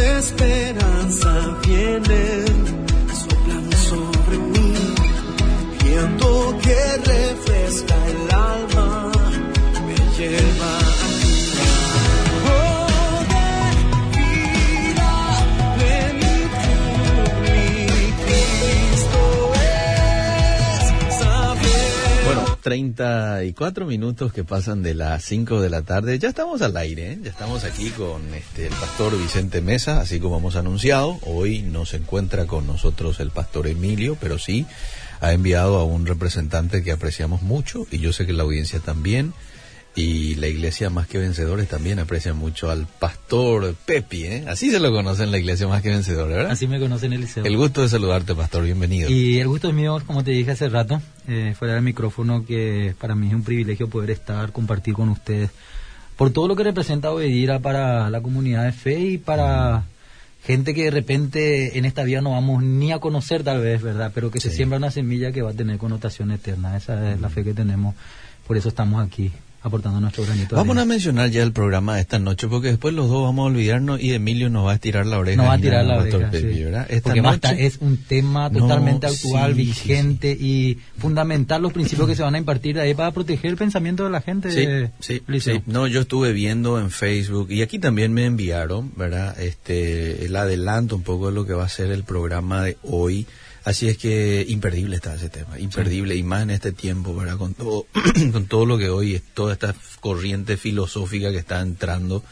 [0.00, 2.49] esperanza vienen,
[22.70, 26.20] 34 minutos que pasan de las 5 de la tarde.
[26.20, 27.18] Ya estamos al aire, ¿eh?
[27.20, 31.18] ya estamos aquí con este, el pastor Vicente Mesa, así como hemos anunciado.
[31.22, 34.66] Hoy no se encuentra con nosotros el pastor Emilio, pero sí
[35.20, 39.34] ha enviado a un representante que apreciamos mucho y yo sé que la audiencia también.
[39.94, 44.44] Y la iglesia Más que Vencedores también aprecia mucho al pastor Pepi, ¿eh?
[44.46, 46.52] Así se lo conoce en la iglesia Más que Vencedores, ¿verdad?
[46.52, 47.44] Así me conocen el liceo.
[47.44, 49.10] El gusto de saludarte, pastor, bienvenido.
[49.10, 52.94] Y el gusto es mío, como te dije hace rato, eh, fuera del micrófono, que
[53.00, 55.50] para mí es un privilegio poder estar, compartir con ustedes,
[56.16, 59.84] por todo lo que representa Obedira para la comunidad de fe y para
[60.44, 64.12] gente que de repente en esta vida no vamos ni a conocer tal vez, ¿verdad?
[64.14, 66.76] Pero que se siembra una semilla que va a tener connotación eterna.
[66.76, 67.94] Esa es la fe que tenemos,
[68.46, 72.00] por eso estamos aquí, aportando nuestro granito de Vamos a mencionar ya el programa de
[72.02, 75.06] esta noche porque después los dos vamos a olvidarnos y Emilio nos va a estirar
[75.06, 75.36] la oreja.
[75.42, 76.62] No va a tirar la oreja, Pepi, sí.
[76.88, 81.72] Esta Porque noche- es un tema No, totalmente actual, sí, sí, vigente y fundamental los
[81.72, 84.50] principios que se van a impartir de ahí para proteger el pensamiento de la gente.
[84.50, 85.56] Sí, sí, Liceo.
[85.56, 85.62] sí.
[85.66, 89.38] No, yo estuve viendo en Facebook y aquí también me enviaron, ¿verdad?
[89.40, 93.26] Este, el adelanto un poco de lo que va a ser el programa de hoy.
[93.64, 97.36] Así es que imperdible está ese tema, imperdible y más en este tiempo, ¿verdad?
[97.36, 97.86] Con todo,
[98.32, 102.22] con todo lo que hoy es toda esta corriente filosófica que está entrando.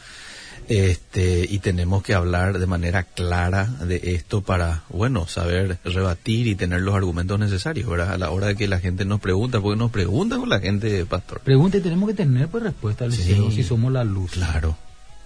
[0.67, 6.53] Este, y tenemos que hablar de manera clara de esto para, bueno, saber rebatir y
[6.53, 8.13] tener los argumentos necesarios, ¿verdad?
[8.13, 11.07] A la hora de que la gente nos pregunta, porque nos pregunta con la gente,
[11.07, 11.39] pastor.
[11.39, 13.35] Pregunta y tenemos que tener pues respuesta al Sí.
[13.51, 14.31] Si somos la luz.
[14.31, 14.77] Claro.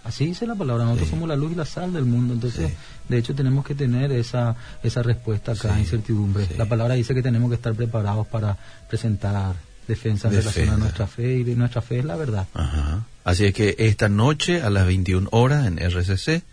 [0.03, 1.13] Así dice la palabra, nosotros Sí.
[1.13, 2.75] somos la luz y la sal del mundo, entonces Sí.
[3.09, 5.81] de hecho tenemos que tener esa esa respuesta acá, Sí.
[5.81, 6.47] incertidumbre.
[6.57, 8.57] La palabra dice que tenemos que estar preparados para
[8.89, 9.55] presentar
[9.87, 12.47] defensa en relación a nuestra fe y nuestra fe es la verdad.
[12.53, 13.05] Ajá.
[13.23, 16.43] Así es que esta noche a las 21 horas en RCC,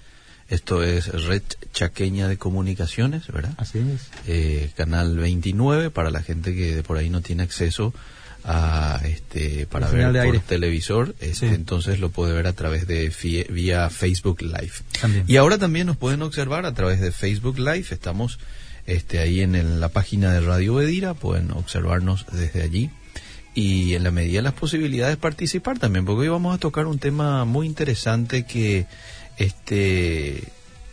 [0.49, 3.55] esto es Red Chaqueña de Comunicaciones, ¿verdad?
[3.57, 4.11] Así es.
[4.27, 7.93] Eh, canal 29 para la gente que por ahí no tiene acceso
[8.45, 10.39] a este para ver por aire.
[10.47, 11.55] televisor, este, Sí.
[11.55, 13.13] entonces lo puede ver a través de
[13.51, 14.73] vía Facebook Live.
[15.01, 15.25] También.
[15.27, 18.39] Y ahora también nos pueden observar a través de Facebook Live, estamos
[18.87, 22.91] este ahí en el- la página de Radio Bedira, pueden observarnos desde allí
[23.55, 26.99] y en la medida de las posibilidades participar también, porque hoy vamos a tocar un
[26.99, 28.87] tema muy interesante que
[29.37, 30.43] este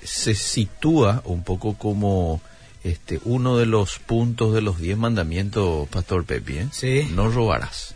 [0.03, 2.41] se sitúa un poco como
[2.84, 6.68] este uno de los puntos de los diez mandamientos, Pastor Pepi, ¿eh?
[6.72, 7.08] Sí.
[7.14, 7.96] No robarás.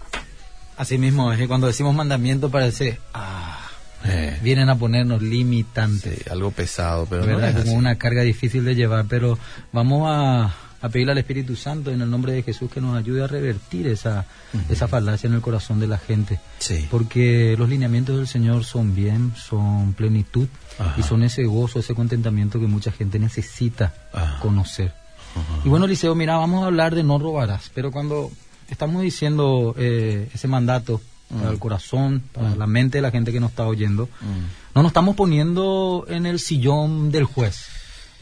[0.77, 3.57] Así mismo, es que cuando decimos mandamiento parece, ah,
[4.03, 6.19] Eh, vienen a ponernos limitantes.
[6.23, 7.69] sí, algo pesado, pero no es como así.
[7.75, 9.37] una carga difícil de llevar, pero
[9.71, 13.23] vamos a, a pedirle al Espíritu Santo en el nombre de Jesús que nos ayude
[13.23, 14.25] a revertir esa,
[14.69, 16.39] esa falacia en el corazón de la gente.
[16.59, 16.87] Sí.
[16.89, 20.47] Porque los lineamientos del Señor son bien, son plenitud
[20.79, 20.95] Ajá.
[20.97, 24.39] y son ese gozo, ese contentamiento que mucha gente necesita Ajá.
[24.39, 24.93] conocer.
[25.35, 25.61] Ajá.
[25.65, 28.31] Y bueno, Liceo, mira, vamos a hablar de no robarás, pero cuando
[28.69, 30.99] estamos diciendo eh, ese mandato
[31.29, 34.75] para el corazón, para la mente de la gente que nos está oyendo, Mm.
[34.75, 37.67] no nos estamos poniendo en el sillón del juez.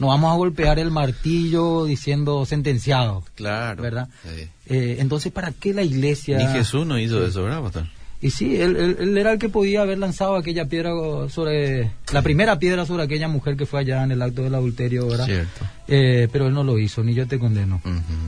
[0.00, 3.82] No vamos a golpear el martillo diciendo sentenciado, Claro.
[3.82, 4.08] ¿verdad?
[4.24, 4.48] Sí.
[4.66, 6.38] Eh, entonces, ¿para qué la iglesia?
[6.38, 7.86] Ni Jesús no hizo eso, ¿verdad, Pastor?
[8.22, 10.90] Y sí, él, él- él era el que podía haber lanzado aquella piedra
[11.30, 15.06] sobre, la primera piedra sobre aquella mujer que fue allá en el acto del adulterio,
[15.06, 15.24] ¿verdad?
[15.26, 15.64] Cierto.
[15.88, 17.80] Eh, pero él no lo hizo, ni yo te condeno.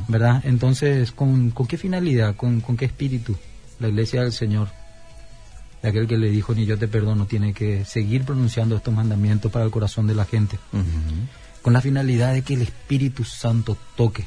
[0.08, 0.40] ¿Verdad?
[0.44, 2.36] Entonces, ¿con, con qué finalidad?
[2.36, 3.36] ¿Con, ¿Con qué espíritu?
[3.80, 4.68] La iglesia del Señor,
[5.82, 9.52] de aquel que le dijo, ni yo te perdono, tiene que seguir pronunciando estos mandamientos
[9.52, 10.56] para el corazón de la gente.
[11.62, 14.24] Con la finalidad de que el Espíritu Santo toque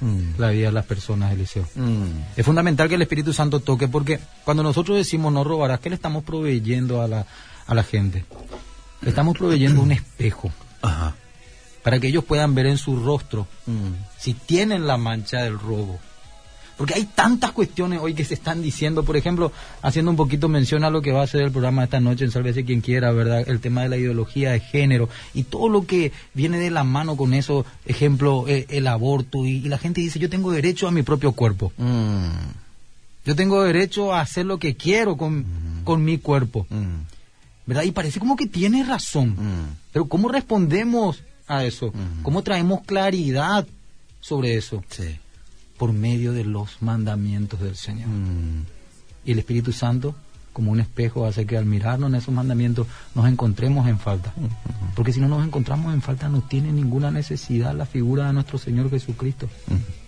[0.00, 0.34] Mm.
[0.38, 1.64] la vida de las personas, Eliseo.
[1.76, 2.06] Mm.
[2.36, 5.94] Es fundamental que el Espíritu Santo toque porque cuando nosotros decimos no robarás, ¿qué le
[5.94, 7.24] estamos proveyendo a la,
[7.68, 8.24] a la gente?
[9.00, 10.50] Le estamos proveyendo un espejo
[10.80, 11.14] Ajá.
[11.84, 13.92] para que ellos puedan ver en su rostro Mm.
[14.18, 16.00] si tienen la mancha del robo.
[16.82, 19.52] Porque hay tantas cuestiones hoy que se están diciendo, por ejemplo,
[19.82, 22.32] haciendo un poquito mención a lo que va a ser el programa esta noche en
[22.32, 23.48] Sálvese quien quiera, ¿verdad?
[23.48, 27.16] El tema de la ideología de género y todo lo que viene de la mano
[27.16, 30.90] con eso, ejemplo, eh, el aborto y, y la gente dice, yo tengo derecho a
[30.90, 32.26] mi propio cuerpo, Mm.
[33.26, 35.46] yo tengo derecho a hacer lo que quiero con,
[35.84, 37.06] con mi cuerpo, Mm.
[37.64, 37.84] ¿verdad?
[37.84, 39.36] Y parece como que tiene razón.
[39.38, 39.76] Mm.
[39.92, 41.92] Pero ¿cómo respondemos a eso?
[42.24, 43.68] ¿Cómo traemos claridad
[44.20, 44.82] sobre eso?
[44.90, 45.16] Sí.
[45.82, 48.06] Por medio de los mandamientos del Señor.
[48.06, 48.66] Mm.
[49.24, 50.14] Y el Espíritu Santo
[50.52, 54.32] como un espejo hace que al mirarnos en esos mandamientos nos encontremos en falta.
[54.94, 58.58] Porque si no nos encontramos en falta no tiene ninguna necesidad la figura de nuestro
[58.58, 59.48] Señor Jesucristo.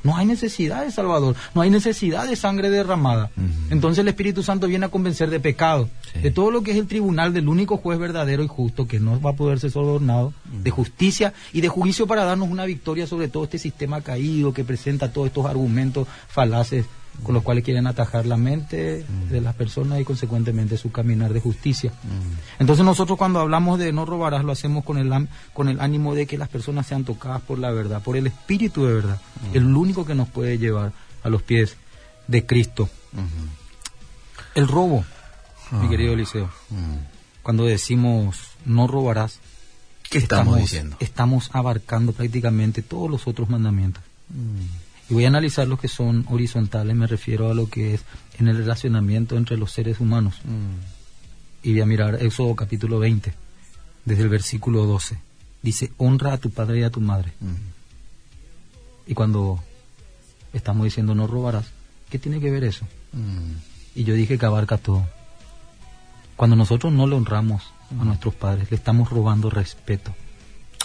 [0.03, 3.31] No hay necesidad de Salvador, no hay necesidad de sangre derramada.
[3.71, 6.21] Entonces el Espíritu Santo viene a convencer de pecado, Sí.
[6.21, 9.21] de todo lo que es el tribunal del único juez verdadero y justo que no
[9.21, 10.33] va a poder ser sobornado,
[10.63, 14.63] de justicia y de juicio para darnos una victoria sobre todo este sistema caído que
[14.65, 16.85] presenta todos estos argumentos falaces
[17.23, 21.41] con los cuales quieren atajar la mente de las personas y consecuentemente su caminar de
[21.41, 21.93] justicia.
[22.59, 26.27] Entonces nosotros cuando hablamos de no robarás lo hacemos con el, con el ánimo de
[26.27, 29.21] que las personas sean tocadas por la verdad, por el espíritu de verdad,
[29.53, 31.77] el único que nos puede llevar a los pies
[32.27, 32.89] de Cristo.
[34.55, 35.05] El robo,
[35.73, 36.51] mi querido Eliseo,
[37.43, 39.39] cuando decimos no robarás,
[40.11, 40.97] ¿Qué estamos, diciendo?
[41.01, 44.03] estamos abarcando prácticamente todos los otros mandamientos.
[45.09, 48.05] Y voy a analizar los que son horizontales, me refiero a lo que es
[48.39, 50.37] en el relacionamiento entre los seres humanos.
[51.63, 53.35] Y voy a mirar Éxodo capítulo 20,
[54.05, 55.19] desde el versículo 12.
[55.63, 57.33] Dice, honra a tu padre y a tu madre.
[59.07, 59.63] Y cuando
[60.53, 61.67] estamos diciendo no robarás,
[62.11, 62.87] ¿qué tiene que ver eso?
[63.95, 65.07] Y yo dije que abarca todo.
[66.37, 67.63] Cuando nosotros no le honramos
[67.99, 70.15] a nuestros padres, le estamos robando respeto.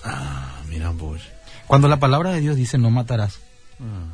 [0.04, 1.22] Ah, mira vos.
[1.68, 3.40] Cuando la palabra de Dios dice no matarás,
[3.80, 4.14] Ah,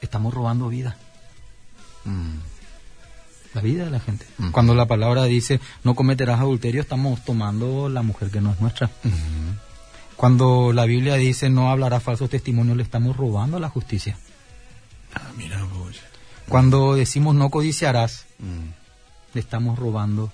[0.00, 0.96] estamos robando vida,
[2.04, 2.36] mm,
[3.54, 4.26] la vida de la gente.
[4.38, 4.52] Ujú.
[4.52, 8.90] Cuando la palabra dice no cometerás adulterio, estamos tomando la mujer que no es nuestra.
[10.16, 14.16] Cuando la Biblia dice no hablarás falsos testimonios, le estamos robando la justicia.
[15.14, 15.96] Ah, mira vos.
[16.48, 18.70] Cuando decimos no codiciarás, Mm,
[19.34, 20.32] le estamos robando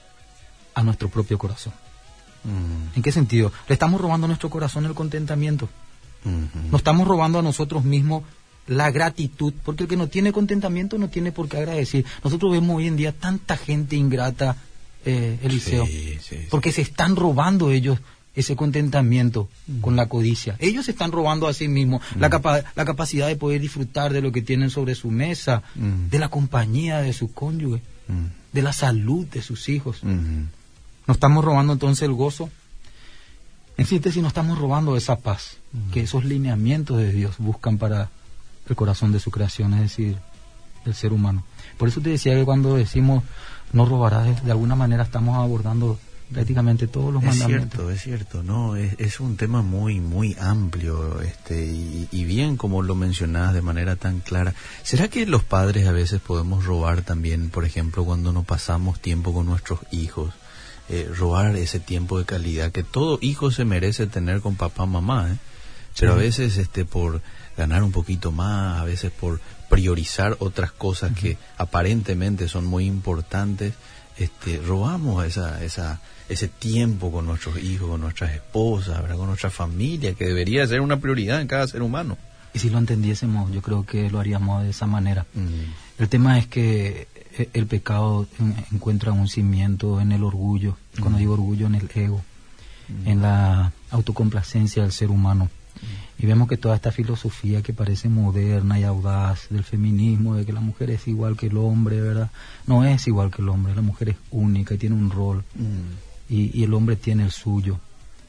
[0.75, 1.75] a nuestro propio corazón.
[2.45, 3.53] mm, ¿En qué sentido?
[3.69, 5.69] Le estamos robando a nuestro corazón el contentamiento.
[6.25, 8.23] Nos estamos robando a nosotros mismos
[8.67, 12.05] la gratitud, porque el que no tiene contentamiento no tiene por qué agradecer.
[12.23, 14.57] Nosotros vemos hoy en día tanta gente ingrata,
[15.07, 16.47] eh, Eliseo, Sí, sí, sí.
[16.51, 17.99] porque se están robando ellos
[18.35, 19.49] ese contentamiento
[19.81, 20.55] con la codicia.
[20.59, 24.21] Ellos se están robando a sí mismos la, capa- la capacidad de poder disfrutar de
[24.21, 26.09] lo que tienen sobre su mesa, Mm.
[26.11, 30.03] de la compañía de su cónyuge, Mm, de la salud de sus hijos.
[30.03, 30.13] ujú.
[31.07, 32.51] Nos estamos robando entonces el gozo.
[33.79, 35.57] En síntesis, nos estamos robando esa paz
[35.93, 38.11] que esos lineamientos de Dios buscan para
[38.69, 40.19] el corazón de su creación, es decir,
[40.85, 41.45] del ser humano.
[41.79, 43.23] Por eso te decía que cuando decimos
[43.73, 45.99] no robarás, de- de alguna manera estamos abordando
[46.33, 47.71] prácticamente todos los Es mandamientos.
[47.73, 52.57] cierto, es cierto, no, es, es un tema muy, muy amplio, este, y, y bien
[52.57, 54.55] como lo mencionabas de manera tan clara.
[54.83, 59.33] ¿Será que los padres a veces podemos robar también, por ejemplo, cuando no pasamos tiempo
[59.33, 60.35] con nuestros hijos?
[60.91, 65.31] Eh, robar ese tiempo de calidad que todo hijo se merece tener con papá, mamá,
[65.31, 65.37] ¿eh?
[65.99, 67.21] Pero a veces, este, por
[67.57, 73.75] ganar un poquito más, a veces por priorizar otras cosas que aparentemente son muy importantes,
[74.17, 79.17] este, robamos esa, esa, ese tiempo con nuestros hijos, con nuestras esposas, ¿verdad?
[79.17, 82.17] con nuestra familia, que debería ser una prioridad en cada ser humano.
[82.55, 85.27] Y si lo entendiésemos, yo creo que lo haríamos de esa manera.
[85.35, 87.09] Mm, El tema es que
[87.53, 92.21] el pecado en- encuentra un cimiento en el orgullo, cuando digo orgullo, en el ego,
[93.05, 95.49] en la autocomplacencia del ser humano.
[96.19, 100.53] Y vemos que toda esta filosofía que parece moderna y audaz del feminismo, de que
[100.53, 102.31] la mujer es igual que el hombre, ¿verdad?
[102.67, 105.45] No es igual que el hombre, la mujer es única y tiene un rol,
[106.29, 107.79] y, y el hombre tiene el suyo,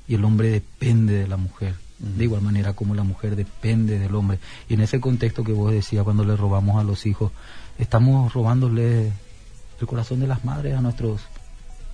[0.07, 4.13] y el hombre depende de la mujer, de igual manera como la mujer depende del
[4.13, 4.37] hombre.
[4.69, 7.31] Y en ese contexto que vos decías, cuando le robamos a los hijos,
[7.79, 9.11] estamos robándole
[9.79, 11.21] el corazón de las madres a nuestros,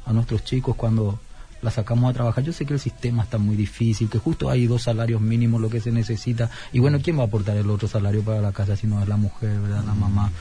[0.06, 1.20] a nuestros chicos cuando
[1.62, 2.44] la sacamos a trabajar.
[2.44, 5.70] Yo sé que el sistema está muy difícil, que justo hay dos salarios mínimos lo
[5.70, 6.50] que se necesita.
[6.74, 9.08] Y bueno, ¿quién va a aportar el otro salario para la casa si no es
[9.08, 9.84] la mujer, ¿verdad?
[9.86, 10.32] La mamá.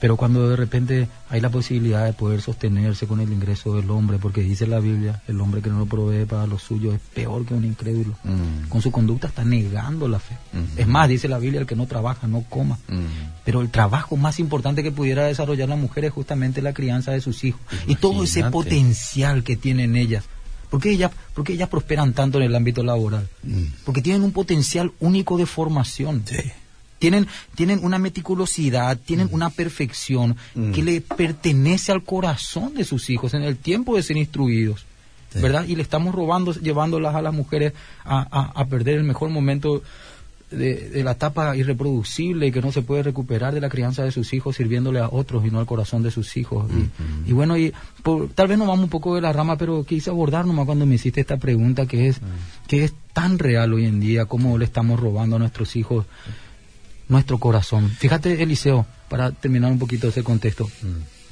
[0.00, 4.18] Pero cuando de repente hay la posibilidad de poder sostenerse con el ingreso del hombre,
[4.18, 7.44] porque dice la Biblia, el hombre que no lo provee para los suyos es peor
[7.44, 8.14] que un incrédulo.
[8.22, 10.36] mm, Con su conducta está negando la fe.
[10.54, 10.66] Ujú.
[10.80, 12.78] Es más, dice la Biblia, el que no trabaja no coma.
[12.88, 13.44] mm.
[13.44, 17.20] Pero el trabajo más importante que pudiera desarrollar la mujer es justamente la crianza de
[17.20, 20.24] sus hijos y todo ese potencial que tienen ellas.
[20.70, 23.26] ¿Por qué ellas, por qué ellas prosperan tanto en el ámbito laboral?
[23.42, 23.62] Mm.
[23.84, 26.22] Porque tienen un potencial único de formación.
[26.98, 30.72] Tienen, tienen una meticulosidad, tienen una perfección Mm.
[30.72, 34.84] que le pertenece al corazón de sus hijos en el tiempo de ser instruidos.
[35.32, 35.40] Sí.
[35.40, 35.64] ¿Verdad?
[35.68, 37.72] Y le estamos robando, llevándolas a las mujeres
[38.04, 39.82] a, a- a perder el mejor momento
[40.50, 44.10] de, de la etapa irreproducible y que no se puede recuperar de la crianza de
[44.12, 46.70] sus hijos sirviéndole a otros y no al corazón de sus hijos.
[47.26, 49.84] Y- Y, bueno, y por- tal vez nos vamos un poco de la rama, pero
[49.84, 52.20] quise abordar nomás cuando me hiciste esta pregunta que es,
[52.66, 56.06] que es tan real hoy en día, cómo le estamos robando a nuestros hijos
[57.08, 57.88] nuestro corazón.
[57.90, 60.70] Fíjate, Eliseo, para terminar un poquito ese contexto.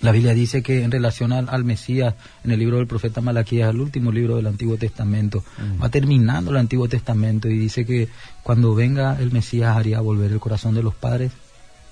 [0.03, 2.15] La Biblia dice que en relación al, al Mesías,
[2.45, 5.83] en el libro del profeta Malaquías, el último libro del Antiguo Testamento, Mm.
[5.83, 8.09] va terminando el Antiguo Testamento y dice que
[8.43, 11.33] cuando venga el Mesías haría volver el corazón de los padres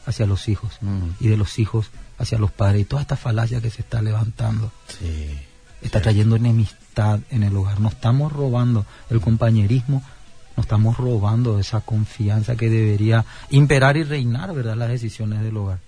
[0.07, 1.09] hacia los hijos Mm.
[1.25, 2.83] y de los hijos hacia los padres.
[2.83, 5.31] Y toda esta falacia que se está levantando Sí.
[5.81, 7.81] está trayendo enemistad en el hogar.
[7.81, 10.03] Nos estamos robando el compañerismo,
[10.57, 15.79] nos estamos robando esa confianza que debería imperar y reinar, ¿verdad?, las decisiones del hogar.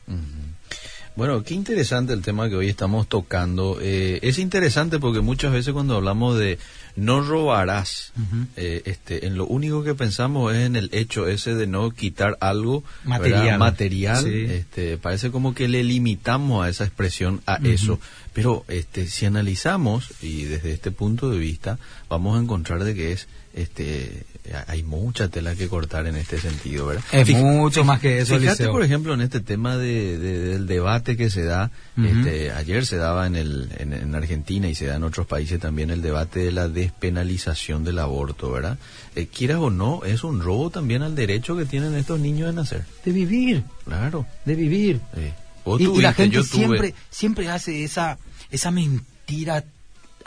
[1.16, 3.78] Bueno, qué interesante el tema que hoy estamos tocando.
[3.80, 6.58] Eh, es interesante porque muchas veces cuando hablamos de
[6.94, 8.12] no robarás,
[8.56, 12.37] eh, este, en lo único que pensamos es en el hecho ese de no quitar
[12.40, 13.20] algo ¿verdad?
[13.20, 13.58] Material.
[13.58, 14.25] material.
[14.25, 14.44] Sí.
[14.44, 17.99] Este, parece como que le limitamos a esa expresión a eso.
[18.35, 21.78] Pero este, si analizamos y desde este punto de vista
[22.11, 24.25] vamos a encontrar de que es este
[24.68, 27.02] hay mucha tela que cortar en este sentido, ¿verdad?
[27.10, 30.66] Es Fij- mucho más que eso, Fíjate, por ejemplo, en este tema de, de- del
[30.68, 34.86] debate que se da, este, ayer se daba en, el, en, en Argentina y se
[34.86, 38.78] da en otros países también el debate de la despenalización del aborto, ¿verdad?
[39.16, 42.52] Eh, quieras o no, es un robo también al derecho que tienen estos niños de
[42.54, 42.84] nacer.
[43.04, 44.26] De vivir, Claro.
[44.44, 45.00] de vivir.
[45.14, 45.32] Sí.
[45.64, 46.50] Vos Y, y la tuviste, gente yo tuve.
[46.66, 48.18] siempre, siempre hace esa,
[48.52, 49.64] esa mentira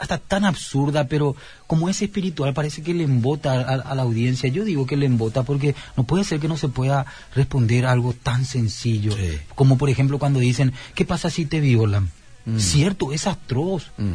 [0.00, 4.48] hasta tan absurda, pero como es espiritual, parece que le embota a, a la audiencia.
[4.48, 7.04] Yo digo que le embota porque no puede ser que no se pueda
[7.34, 9.12] responder a algo tan sencillo.
[9.12, 9.38] Sí.
[9.54, 12.10] Como por ejemplo cuando dicen, ¿qué pasa si te violan?
[12.46, 12.58] Mm.
[12.58, 14.14] Cierto, es atroz, Mm,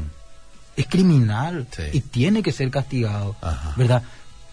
[0.76, 1.84] es criminal Sí.
[1.94, 3.74] y tiene que ser castigado, Ajá.
[3.78, 4.02] ¿verdad?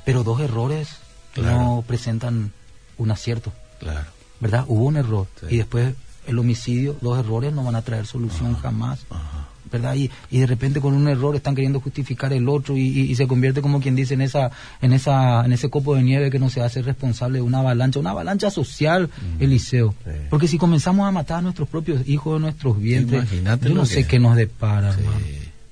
[0.04, 0.88] Pero dos errores
[1.32, 1.58] Claro.
[1.58, 2.52] no presentan
[2.98, 3.52] un acierto.
[3.80, 4.06] claro.
[4.38, 4.64] ¿verdad?
[4.68, 5.28] Hubo un error.
[5.40, 5.46] Sí.
[5.50, 5.94] Y después
[6.26, 9.00] el homicidio, los errores no van a traer solución jamás.
[9.08, 9.48] Ajá.
[9.72, 9.94] ¿Verdad?
[9.96, 13.14] Y, y de repente con un error están queriendo justificar el otro y, y- y
[13.16, 14.50] se convierte como quien dice en esa
[14.80, 17.98] en esa en ese copo de nieve que no se hace responsable de una avalancha,
[17.98, 19.08] una avalancha social,
[19.40, 19.94] Eliseo.
[20.04, 20.10] Sí.
[20.30, 24.02] Porque si comenzamos a matar a nuestros propios hijos nuestros vientres, Imagínate yo no sé
[24.02, 25.00] que- qué nos depara, Sí.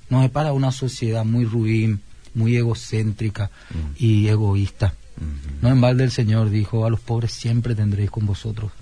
[0.08, 2.00] Nos depara una sociedad muy ruin,
[2.34, 3.76] muy egocéntrica Mm.
[4.04, 4.94] y egoísta.
[5.18, 5.56] Ujú.
[5.62, 8.72] No en balde el Señor dijo, a los pobres siempre tendréis con vosotros.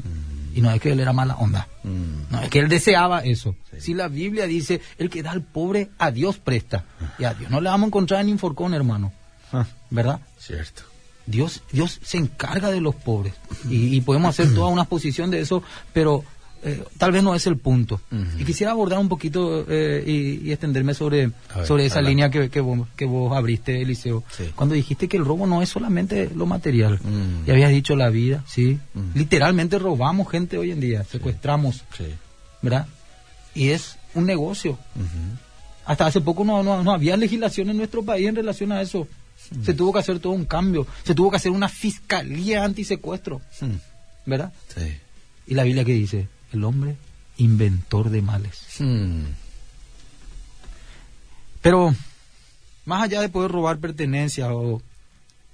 [0.54, 1.68] Y no es que él era mala onda.
[1.84, 2.32] Mm.
[2.32, 3.56] No, es que él deseaba eso.
[3.70, 3.80] Sí.
[3.80, 6.84] Si la Biblia dice, el que da al pobre, a Dios presta.
[7.18, 9.12] Y a Dios no le vamos a encontrar en Inforcón, hermano.
[9.52, 10.20] Ah, ¿Verdad?
[10.38, 10.82] cierto.
[11.26, 13.34] Dios, Dios se encarga de los pobres.
[13.68, 15.62] Y, y podemos hacer toda una exposición de eso,
[15.92, 16.24] pero
[16.64, 18.00] eh, tal vez no es el punto.
[18.38, 22.10] Y quisiera abordar un poquito eh, y, y extenderme sobre, ver, sobre esa adelante.
[22.10, 24.24] línea que, que, vos, que vos abriste, Eliseo.
[24.36, 24.44] Sí.
[24.54, 26.98] Cuando dijiste que el robo no es solamente lo material.
[27.02, 27.48] Mm.
[27.48, 28.78] Y habías dicho la vida, sí.
[28.94, 29.16] Mm.
[29.18, 32.06] Literalmente robamos gente hoy en día, secuestramos, Sí.
[32.62, 32.86] ¿verdad?
[33.54, 34.78] Y es un negocio.
[35.84, 39.06] Hasta hace poco no, no, no había legislación en nuestro país en relación a eso.
[39.64, 40.86] Se tuvo que hacer todo un cambio.
[41.04, 43.76] Se tuvo que hacer una fiscalía antisecuestro, Mm.
[44.26, 44.52] ¿verdad?
[44.76, 44.82] Sí.
[45.46, 46.96] Y la Biblia que dice, el hombre
[47.36, 48.60] inventor de males.
[48.80, 49.22] Mm.
[51.62, 51.94] Pero
[52.84, 54.80] más allá de poder robar pertenencias o,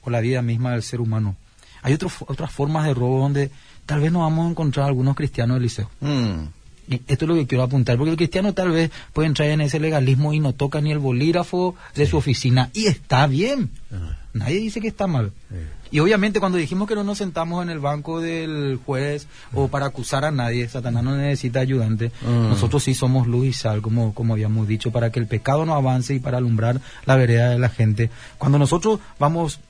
[0.02, 1.36] o la vida misma del ser humano,
[1.82, 3.50] hay otro- otras formas de robo donde
[3.86, 5.90] tal vez nos vamos a encontrar algunos cristianos del liceo.
[6.00, 6.44] Mm.
[6.86, 9.62] Y esto es lo que quiero apuntar, porque el cristiano tal vez puede entrar en
[9.62, 12.68] ese legalismo y no toca ni el bolígrafo de su oficina.
[12.74, 13.70] Y está bien.
[13.90, 14.18] Ah.
[14.34, 15.32] Nadie dice que está mal.
[15.48, 15.56] Sí.
[15.94, 19.86] Y obviamente cuando dijimos que no nos sentamos en el banco del juez o para
[19.86, 22.48] acusar a nadie, Satanás no necesita ayudante, Mm.
[22.48, 25.72] nosotros sí somos luz y sal, como, como habíamos dicho, para que el pecado no
[25.76, 28.10] avance y para alumbrar la vereda de la gente.
[28.38, 29.60] Cuando nosotros vamos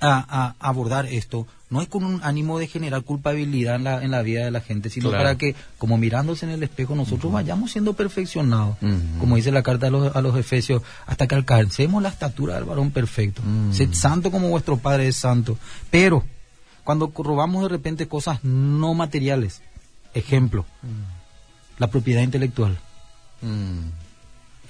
[0.00, 4.10] a, a abordar esto, no es con un ánimo de generar culpabilidad en la, en
[4.10, 5.22] la vida de la gente, sino Claro.
[5.24, 8.76] para que, como mirándose en el espejo, nosotros vayamos siendo perfeccionados,
[9.20, 12.64] como dice la carta a los, a los Efesios, hasta que alcancemos la estatura del
[12.64, 13.42] varón perfecto.
[13.72, 15.58] Sed santo como vuestro Padre es santo.
[15.90, 16.24] Pero,
[16.84, 19.60] cuando robamos de repente cosas no materiales,
[20.14, 20.64] ejemplo,
[21.76, 22.78] la propiedad intelectual,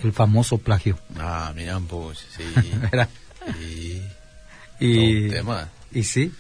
[0.02, 0.98] el famoso plagio.
[1.16, 4.02] Ah, mira un poco, sí.
[4.80, 5.68] Y, tema.
[5.92, 6.32] y sí, Sí.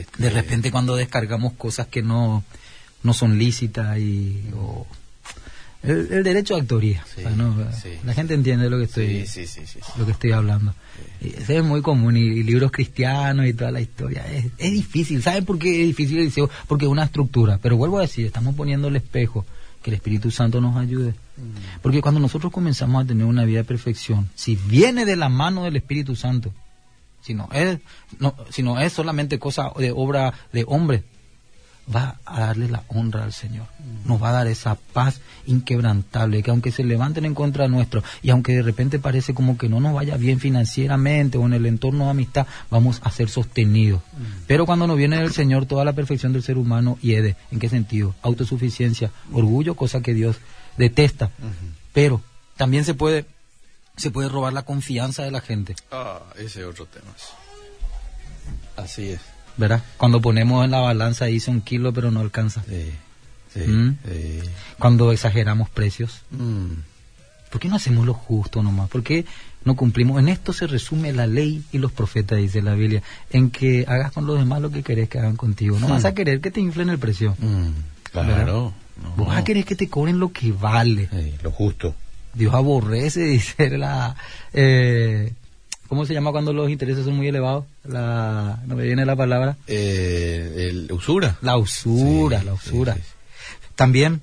[0.00, 2.44] Este, de repente cuando descargamos cosas que no,
[3.02, 4.86] no son lícitas y o
[5.82, 7.54] el, el derecho de autoría Sí, o sea, ¿no?
[7.72, 7.90] sí.
[8.04, 9.46] la gente entiende lo que estoy Sí,
[9.98, 10.74] lo que estoy hablando.
[11.20, 14.26] Es muy común y, y libros cristianos y toda la historia.
[14.26, 15.22] Es, es difícil.
[15.22, 16.32] ¿saben por qué es difícil
[16.66, 17.58] porque es una estructura.
[17.62, 19.46] Pero vuelvo a decir estamos poniendo el espejo
[19.82, 21.14] que el Espíritu Santo nos ayude.
[21.82, 25.64] Porque cuando nosotros comenzamos a tener una vida de perfección si viene de la mano
[25.64, 26.52] del Espíritu Santo
[27.26, 27.80] si no es,
[28.20, 31.02] no, si no es solamente cosa de obra de hombre,
[31.92, 33.66] va a darle la honra al Señor.
[34.04, 38.30] Nos va a dar esa paz inquebrantable, que aunque se levanten en contra nuestro y
[38.30, 42.04] aunque de repente parece como que no nos vaya bien financieramente o en el entorno
[42.04, 44.02] de amistad, vamos a ser sostenidos.
[44.46, 47.34] Pero cuando nos viene del Señor, toda la perfección del ser humano hiede.
[47.50, 48.14] ¿En qué sentido?
[48.22, 50.36] Autosuficiencia, orgullo, cosa que Dios
[50.76, 51.32] detesta.
[51.92, 52.20] Pero
[52.56, 53.26] también se puede,
[53.96, 55.74] se puede robar la confianza de la gente.
[55.90, 57.06] Ah, ese es otro tema.
[58.76, 59.20] Así es.
[59.56, 59.82] ¿verdad?
[59.96, 62.62] Cuando ponemos en la balanza dice un kilo pero no alcanza.
[62.68, 62.90] Sí,
[63.54, 63.98] sí, ¿Mm?
[64.04, 64.40] sí.
[64.78, 66.20] Cuando exageramos precios.
[66.30, 66.72] Mm,
[67.50, 68.90] ¿Por qué no hacemos lo justo nomás?
[68.90, 69.24] ¿Por qué
[69.64, 70.18] no cumplimos?
[70.20, 74.12] En esto se resume la ley y los profetas, dice la Biblia, en que hagas
[74.12, 75.78] con los demás lo que querés que hagan contigo.
[75.78, 77.34] No vas a querer que te inflen el precio.
[77.38, 77.68] mm,
[78.12, 78.74] claro.
[79.02, 81.08] no, Vos vas a querer que te cobren lo que vale.
[81.10, 81.94] Sí, lo justo.
[82.36, 84.14] Dios aborrece, dice la...
[84.52, 85.32] eh,
[85.88, 87.64] ¿Cómo se llama cuando los intereses son muy elevados?
[87.84, 89.56] La, no me viene la palabra.
[89.68, 91.38] Eh, el usura.
[91.42, 92.94] La usura, Sí, la usura.
[92.94, 93.08] sí, sí.
[93.76, 94.20] También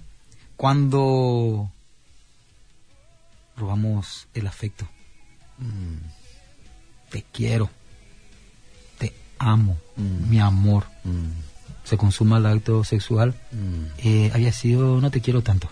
[0.58, 1.70] cuando
[3.58, 4.88] robamos el afecto.
[5.58, 5.98] Mm,
[7.10, 7.70] Te quiero.
[8.98, 9.78] Te amo.
[9.96, 10.30] Mm.
[10.30, 10.86] Mi amor.
[11.06, 11.32] mm,
[11.86, 13.36] Se consuma el acto sexual.
[14.00, 15.70] eh, había sido no te quiero tanto.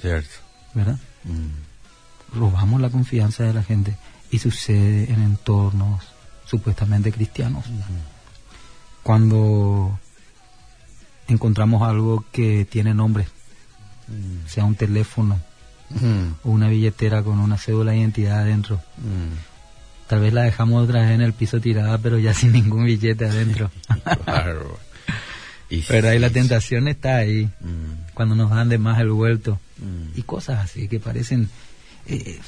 [0.00, 0.30] Cierto.
[0.74, 0.98] ¿Verdad?
[1.24, 3.96] Mm, Robamos la confianza de la gente.
[4.30, 6.02] Y sucede en entornos
[6.46, 7.64] supuestamente cristianos.
[9.02, 9.98] Cuando
[11.28, 13.26] encontramos algo que tiene nombre,
[14.08, 15.38] mm, sea un teléfono,
[16.42, 18.76] o una billetera con una cédula de identidad adentro.
[18.98, 19.52] mm.
[20.08, 23.26] Tal vez la dejamos otra vez en el piso tirada, pero ya sin ningún billete
[23.26, 23.70] adentro.
[24.24, 24.78] Claro.
[25.70, 29.58] Y pero ahí la tentación está ahí, mm, cuando nos dan de más el vuelto.
[29.78, 30.18] mm.
[30.18, 31.48] Y cosas así que parecen...
[32.06, 32.38] eh,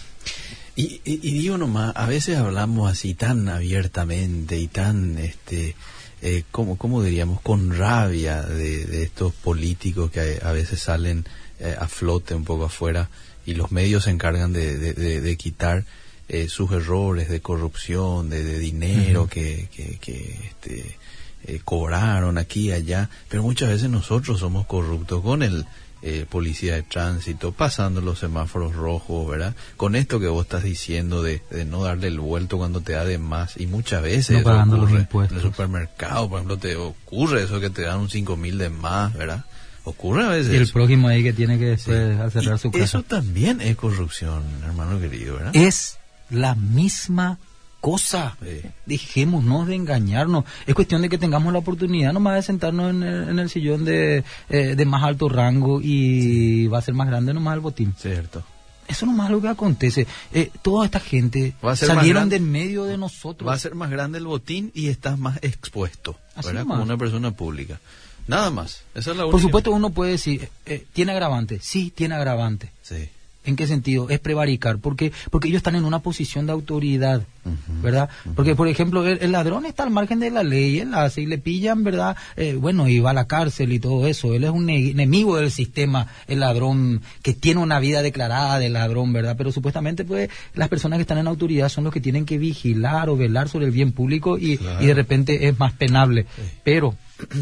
[0.76, 5.76] Y, y- y digo nomás, a veces hablamos así tan abiertamente y tan, este,
[6.20, 7.40] eh, ¿cómo, cómo diríamos?
[7.42, 11.26] Con rabia de, de estos políticos que a, veces salen
[11.60, 13.08] eh, a flote un poco afuera
[13.46, 15.84] y los medios se encargan de, de- quitar
[16.28, 20.96] eh, sus errores de corrupción, de, de dinero que, que, que, este,
[21.46, 25.64] eh, cobraron aquí y allá, pero muchas veces nosotros somos corruptos con el
[26.06, 29.54] eh, policía de tránsito, pasando los semáforos rojos, ¿verdad?
[29.78, 33.06] Con esto que vos estás diciendo de, de no darle el vuelto cuando te da
[33.06, 35.00] de más, y muchas veces No eso pagando los ocurre.
[35.00, 35.38] impuestos.
[35.38, 38.68] En el supermercado, por ejemplo, te ocurre eso que te dan un cinco mil de
[38.68, 39.44] más, ¿verdad?
[39.84, 40.52] Ocurre a veces.
[40.52, 40.72] y el eso.
[40.74, 41.90] prójimo ahí que tiene que Sí.
[41.90, 42.84] después al cerrar Y su casa.
[42.84, 45.52] Eso también es corrupción, hermano querido, ¿verdad?
[45.56, 45.96] Es
[46.28, 47.38] la misma
[47.84, 48.34] cosa.
[48.42, 48.62] Sí.
[48.86, 50.44] Dejémonos de engañarnos.
[50.66, 53.84] Es cuestión de que tengamos la oportunidad nomás de sentarnos en el, en el sillón
[53.84, 57.94] de, eh, de más alto rango y va a ser más grande nomás el botín.
[57.98, 58.42] Cierto.
[58.88, 60.06] Eso nomás es lo que acontece.
[60.32, 63.46] Eh, toda esta gente Va a ser salieron del medio de nosotros.
[63.46, 66.54] Va a ser más grande el botín y estás más expuesto, Así.
[66.66, 67.80] Como una persona pública.
[68.26, 68.80] Nada más.
[68.94, 69.48] Esa es la Por única.
[69.48, 71.60] supuesto uno puede decir, eh, ¿tiene agravante?
[71.60, 72.72] Sí, tiene agravante.
[72.82, 73.10] Sí.
[73.46, 74.08] ¿En qué sentido?
[74.08, 77.22] Es prevaricar, porque porque ellos están en una posición de autoridad,
[77.82, 78.08] ¿verdad?
[78.34, 81.26] Porque, por ejemplo, el, el ladrón está al margen de la ley, él hace y
[81.26, 82.16] le pillan, ¿verdad?
[82.36, 84.32] Eh, bueno, y va a la cárcel y todo eso.
[84.32, 88.70] Él es un ne- enemigo del sistema, el ladrón que tiene una vida declarada de
[88.70, 89.34] ladrón, ¿verdad?
[89.36, 93.10] Pero supuestamente, pues, las personas que están en autoridad son los que tienen que vigilar
[93.10, 94.82] o velar sobre el bien público y, Claro.
[94.82, 96.22] y de repente es más penable.
[96.34, 96.42] Sí.
[96.64, 96.96] Pero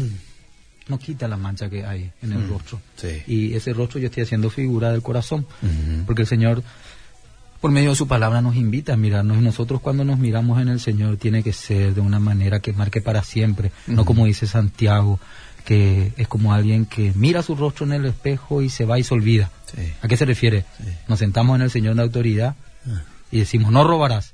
[0.87, 2.81] no quita la mancha que hay en el Mm, rostro.
[2.97, 3.21] sí.
[3.27, 5.45] Y ese rostro yo estoy haciendo figura del corazón.
[6.05, 6.61] Porque el Señor,
[7.61, 9.37] por medio de su palabra, nos invita a mirarnos.
[9.37, 12.73] Y nosotros cuando nos miramos en el Señor tiene que ser de una manera que
[12.73, 13.71] marque para siempre.
[13.87, 15.19] No como dice Santiago,
[15.63, 19.03] que es como alguien que mira su rostro en el espejo y se va y
[19.03, 19.49] se olvida.
[19.73, 19.81] Sí.
[20.01, 20.65] ¿A qué se refiere?
[20.77, 20.89] Sí.
[21.07, 23.01] Nos sentamos en el Señor de autoridad Ah.
[23.31, 24.32] y decimos, no robarás.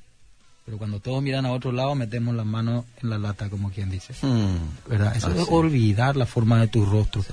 [0.69, 3.89] Pero cuando todos miran a otro lado, metemos la mano en la lata, como quien
[3.89, 4.13] dice.
[4.21, 4.87] Mm.
[4.87, 5.15] ¿Verdad?
[5.17, 5.47] Eso Ah, es sí.
[5.49, 7.23] olvidar la forma de tu rostro.
[7.23, 7.29] Sí.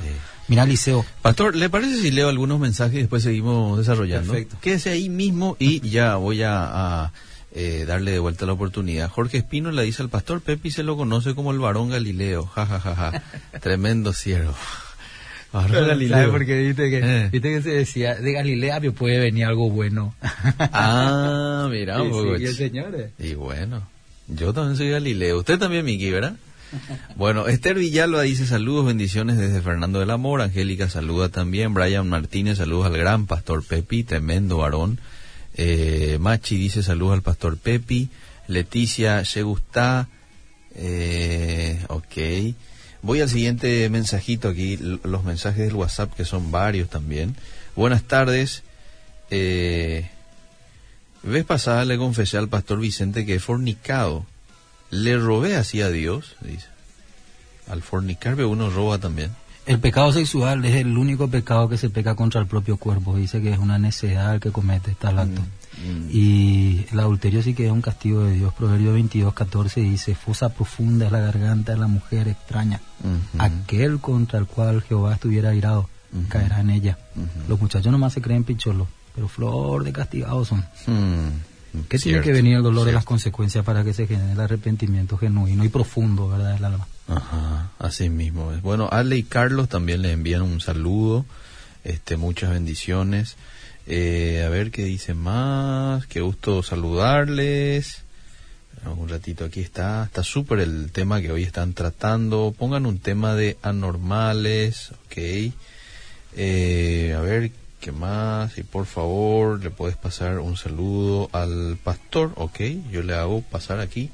[0.48, 4.32] Mira, Liceo, Pastor, ¿le parece si leo algunos mensajes y después seguimos desarrollando?
[4.32, 4.56] Perfecto.
[4.62, 7.12] Quédese ahí mismo y ya voy a, a,
[7.52, 9.10] eh, darle de vuelta la oportunidad.
[9.10, 12.46] Jorge Espino le dice al pastor Pepi se lo conoce como el varón Galileo.
[12.46, 13.22] Ja, ja, ja, ja.
[13.60, 14.54] Tremendo siervo.
[15.56, 16.16] Varón Galileo.
[16.16, 16.62] ¿Sabes por qué?
[16.62, 17.28] Viste que, Eh.
[17.30, 20.14] viste que se decía, de Galilea me puede venir algo bueno.
[20.58, 23.10] Ah, mira, Sí, y eh.
[23.18, 23.82] Y bueno,
[24.28, 25.38] yo también soy Galileo.
[25.38, 26.36] Usted también, Miki, ¿verdad?
[27.16, 30.40] Bueno, Esther Villalba dice saludos, bendiciones desde Fernando del Amor.
[30.42, 31.74] Angélica saluda también.
[31.74, 34.98] Brian Martínez, saludos al gran pastor Pepi, tremendo varón.
[35.54, 38.08] Eh, Machi dice saludos al pastor Pepi.
[38.48, 40.08] Leticia Yegustá.
[40.74, 42.54] Eh, ok.
[43.06, 47.36] Voy al siguiente mensajito aquí, los mensajes del WhatsApp que son varios también.
[47.74, 48.62] Buenas tardes.
[49.30, 50.10] Eh,
[51.26, 54.24] Vez pasada le confesé al pastor Vicente que he fornicado.
[54.90, 56.66] Le robé así a Dios, dice.
[57.68, 59.32] al fornicar, pero uno roba también.
[59.66, 63.16] El pecado sexual es el único pecado que se peca contra el propio cuerpo.
[63.16, 65.40] Dice que es una necedad el que comete tal acto.
[65.40, 65.46] Mm.
[66.10, 68.54] Y el adulterio sí que es un castigo de Dios.
[68.54, 72.80] Proverbio 22, 14 dice, fosa profunda es la garganta de la mujer extraña.
[73.00, 73.42] Ujú.
[73.42, 76.28] Aquel contra el cual Jehová estuviera airado, Ujú.
[76.28, 76.98] caerá en ella.
[77.48, 80.60] Los muchachos nomás se creen picholos, pero flor de castigados son.
[80.86, 84.32] Mm, ¿Qué tiene cierto, que venir el dolor de las consecuencias para que se genere
[84.32, 86.86] el arrepentimiento genuino y profundo, verdad, del alma?
[87.08, 88.50] Ajá, así mismo.
[88.62, 91.24] Bueno, Ale y Carlos también le envían un saludo,
[91.84, 93.36] este, muchas bendiciones.
[93.86, 98.02] Eh, a ver qué dice más, qué gusto saludarles.
[98.84, 102.54] Un ratito aquí está, está súper el tema que hoy están tratando.
[102.56, 105.52] Pongan un tema de anormales, ok.
[106.36, 112.32] Eh, a ver qué más, y por favor le puedes pasar un saludo al pastor,
[112.36, 112.60] ok.
[112.92, 114.10] Yo le hago pasar aquí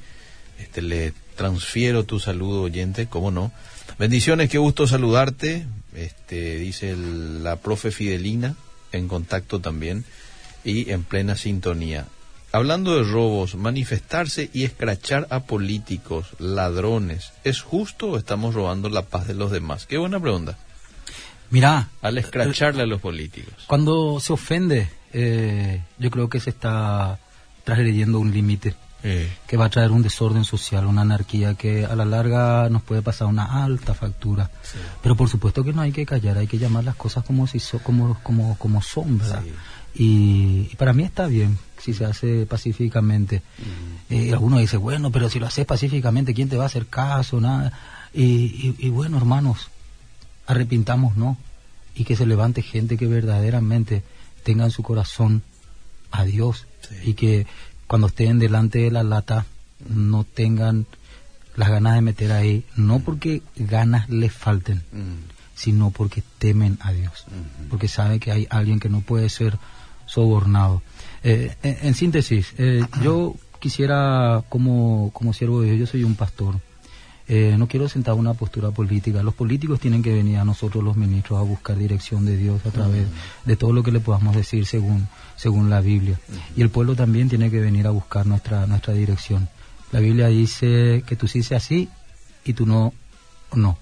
[0.62, 3.52] este, le transfiero tu saludo oyente, cómo no.
[3.98, 5.66] Bendiciones, qué gusto saludarte.
[5.94, 8.54] Este, dice la profe Fidelina,
[8.92, 10.04] en contacto también
[10.64, 12.06] y en plena sintonía.
[12.52, 19.02] Hablando de robos, manifestarse y escrachar a políticos, ladrones, ¿es justo o estamos robando la
[19.02, 19.86] paz de los demás?
[19.86, 20.58] Qué buena pregunta.
[21.50, 23.54] Mira, Al escracharle a los políticos.
[23.66, 27.18] cuando se ofende, eh, yo creo que se está
[27.64, 31.96] transgrediendo un límite Eh, que va a traer un desorden social, una anarquía que a
[31.96, 34.48] la larga nos puede pasar una alta factura.
[34.62, 34.78] Sí.
[35.02, 37.58] Pero por supuesto que no hay que callar, hay que llamar las cosas como si
[37.58, 39.42] so- como como como son, ¿verdad?
[39.94, 43.42] Y, y para mí está bien si se hace pacíficamente.
[44.08, 47.40] Eh, algunos dicen, bueno, pero si lo haces pacíficamente, ¿quién te va a hacer caso?
[47.40, 47.72] Nada.
[48.14, 49.68] Y, y- y bueno, hermanos,
[50.46, 51.36] arrepintamos, ¿no?
[51.94, 54.02] Y que se levante gente que verdaderamente
[54.44, 55.42] tenga en su corazón
[56.10, 57.10] a Dios Sí.
[57.10, 57.46] y que
[57.92, 59.44] cuando estén delante de la lata
[59.86, 60.86] no tengan
[61.56, 66.92] las ganas de meter ahí, no porque ganas les falten, mm, sino porque temen a
[66.92, 67.68] Dios, Ujú.
[67.68, 69.58] porque saben que hay alguien que no puede ser
[70.06, 70.80] sobornado.
[71.22, 76.14] Eh, en, en síntesis, eh, yo quisiera, como, como siervo de Dios, yo soy un
[76.14, 76.60] pastor,
[77.34, 79.22] eh, no quiero sentar una postura política.
[79.22, 82.70] Los políticos tienen que venir a nosotros, los ministros, a buscar dirección de Dios a
[82.70, 83.06] través
[83.46, 86.20] de todo lo que le podamos decir según, según la Biblia.
[86.54, 89.48] Y el pueblo también tiene que venir a buscar nuestra, nuestra dirección.
[89.92, 91.88] La Biblia dice que tú sí seas así
[92.44, 92.92] y tú no,
[93.54, 93.78] no.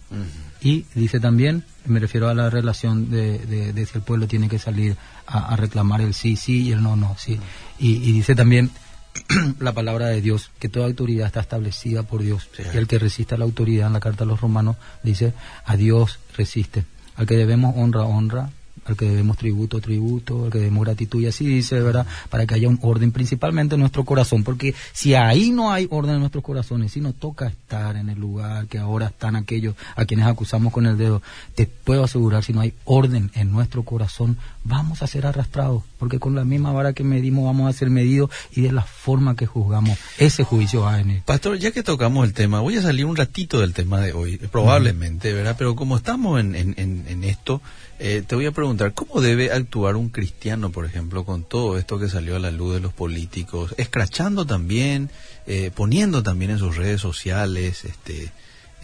[0.60, 4.48] Y dice también, me refiero a la relación de, de, de si el pueblo tiene
[4.48, 7.36] que salir a, a reclamar el sí, sí y el no, no, sí.
[7.80, 8.70] Y, y dice también
[9.58, 12.48] la palabra de Dios, que toda autoridad está establecida por Dios.
[12.56, 12.62] Sí.
[12.72, 15.32] Y el que resiste a la autoridad, en la carta a los romanos, dice,
[15.64, 16.84] a Dios resiste.
[17.16, 18.50] Al que debemos honra, honra.
[18.90, 20.44] Al que debemos tributo, tributo.
[20.44, 21.20] Al que debemos gratitud.
[21.20, 22.06] Y así dice, ¿verdad?
[22.28, 24.44] Para que haya un orden, principalmente en nuestro corazón.
[24.44, 28.18] Porque si ahí no hay orden en nuestros corazones, si nos toca estar en el
[28.18, 31.22] lugar que ahora están aquellos a quienes acusamos con el dedo,
[31.54, 35.82] te puedo asegurar, si no hay orden en nuestro corazón, vamos a ser arrastrados.
[35.98, 39.36] Porque con la misma vara que medimos, vamos a ser medidos y de la forma
[39.36, 41.22] que juzgamos, ese juicio va a venir.
[41.24, 44.38] Pastor, ya que tocamos el tema, voy a salir un ratito del tema de hoy,
[44.38, 45.56] probablemente, ¿verdad?
[45.58, 47.60] Pero como estamos en, en, en, en esto,
[48.02, 51.98] eh, te voy a preguntar, ¿cómo debe actuar un cristiano, por ejemplo, con todo esto
[51.98, 55.10] que salió a la luz de los políticos, escrachando también,
[55.46, 58.32] eh, poniendo también en sus redes sociales, este,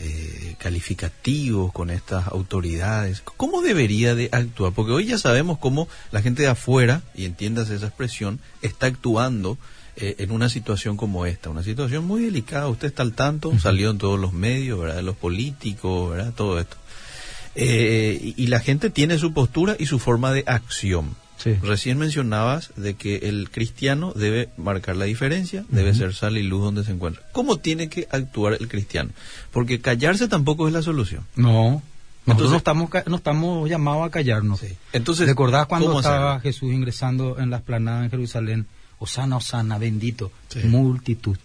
[0.00, 3.22] eh, calificativos con estas autoridades?
[3.22, 4.74] ¿Cómo debería de actuar?
[4.74, 9.56] Porque hoy ya sabemos cómo la gente de afuera, y entiendas esa expresión, está actuando
[9.96, 12.68] eh, en una situación como esta, una situación muy delicada.
[12.68, 15.02] Usted está al tanto, salió en todos los medios, ¿verdad?
[15.02, 16.34] Los políticos, ¿verdad?
[16.36, 16.76] Todo esto.
[17.58, 21.16] Eh, y, y la gente tiene su postura y su forma de acción.
[21.38, 21.54] Sí.
[21.62, 26.62] Recién mencionabas de que el cristiano debe marcar la diferencia, debe ser sal y luz
[26.62, 27.22] donde se encuentra.
[27.32, 29.10] ¿Cómo tiene que actuar el cristiano?
[29.52, 31.26] Porque callarse tampoco es la solución.
[31.36, 31.82] No, nosotros
[32.26, 34.60] Entonces- no estamos, no estamos llamados a callarnos.
[34.92, 36.40] Entonces, ¿Recordás cuando ¿cómo estaba?
[36.40, 38.66] Jesús ingresando en la esplanada en Jerusalén?
[38.98, 40.60] Osana, Osana, bendito, Sí.
[40.60, 41.36] multitud.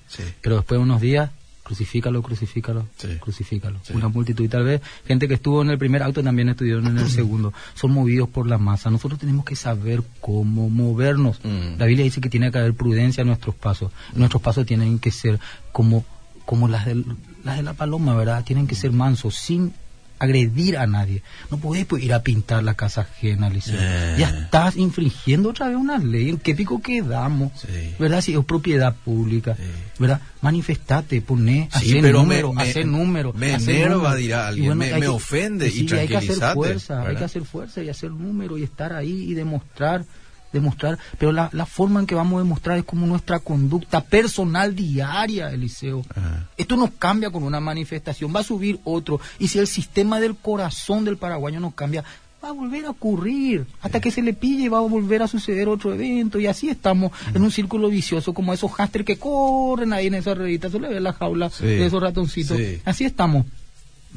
[0.42, 1.32] Pero después de unos días,
[1.72, 3.08] crucifícalo, crucifícalo, Sí.
[3.22, 3.80] crucifícalo.
[3.84, 3.94] Sí.
[3.94, 4.44] Una multitud.
[4.44, 7.54] Y tal vez gente que estuvo en el primer acto también estuvieron en el segundo.
[7.76, 8.90] Son movidos por la masa.
[8.90, 11.40] Nosotros tenemos que saber cómo movernos.
[11.44, 11.80] Mm.
[11.80, 13.92] La Biblia dice que tiene que haber prudencia en nuestros pasos.
[14.14, 15.40] Nuestros pasos tienen que ser
[15.72, 16.04] como,
[16.46, 17.06] como las, del-
[17.46, 18.44] las de la paloma, ¿verdad?
[18.44, 19.74] Tienen que ser mansos, sin
[20.22, 21.24] agredir a nadie.
[21.50, 23.76] No podés pues, ir a pintar la casa ajena, Liceo.
[23.80, 24.16] Eh.
[24.20, 26.30] Ya estás infringiendo otra vez una ley.
[26.30, 27.52] ¿En qué pico quedamos?
[27.60, 27.96] Sí.
[28.00, 28.22] ¿Verdad?
[28.22, 29.56] Si es propiedad pública.
[29.56, 29.64] Sí.
[30.00, 30.22] ¿Verdad?
[30.42, 33.34] Manifestate, poné, Sí, hacer número, me- hacer número.
[33.34, 36.54] me enerva, dirá alguien, Y me- me que- ofende y sí, hay que hacer tranquilízate,
[36.56, 40.06] fuerza, hay que hacer fuerza y hacer número y estar ahí y demostrar
[40.54, 44.76] demostrar, pero la, la forma en que vamos a demostrar es como nuestra conducta personal
[44.76, 46.04] diaria, Eliseo.
[46.16, 46.48] Ajá.
[46.58, 49.20] Esto no cambia con una manifestación, va a subir otro.
[49.40, 52.04] Y si el sistema del corazón del paraguayo no cambia,
[52.44, 53.66] va a volver a ocurrir.
[53.82, 56.40] Hasta que se le pille va a volver a suceder otro evento.
[56.40, 60.34] Y así estamos en un círculo vicioso, como esos hámster que corren ahí en esa
[60.34, 60.70] ruedita.
[60.70, 61.66] Solo ve la jaula Sí.
[61.66, 62.58] de esos ratoncitos.
[62.58, 62.82] Sí.
[62.84, 63.46] Así estamos.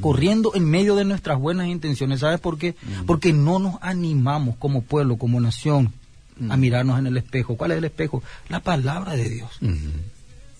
[0.01, 2.19] Corriendo en medio de nuestras buenas intenciones.
[2.19, 2.75] ¿Sabes por qué?
[3.05, 5.93] Porque no nos animamos como pueblo, como nación,
[6.49, 7.57] a mirarnos en el espejo.
[7.57, 8.23] ¿Cuál es el espejo?
[8.49, 9.51] La palabra de Dios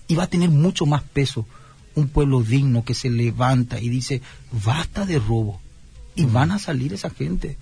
[0.08, 1.46] y va a tener mucho más peso
[1.96, 4.22] un pueblo digno que se levanta y dice,
[4.66, 5.62] basta de robo.
[6.16, 7.58] Y van a salir esa gente.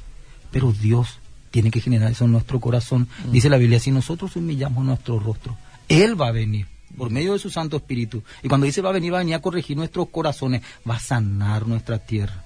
[0.52, 1.19] Pero Dios
[1.52, 3.08] tiene que generar eso en nuestro corazón.
[3.32, 7.39] Dice la Biblia, si nosotros humillamos nuestro rostro, Él va a venir por medio de
[7.39, 8.23] su Santo Espíritu.
[8.43, 10.99] Y cuando dice va a venir, va a venir a corregir nuestros corazones, va a
[10.99, 12.43] sanar nuestra tierra.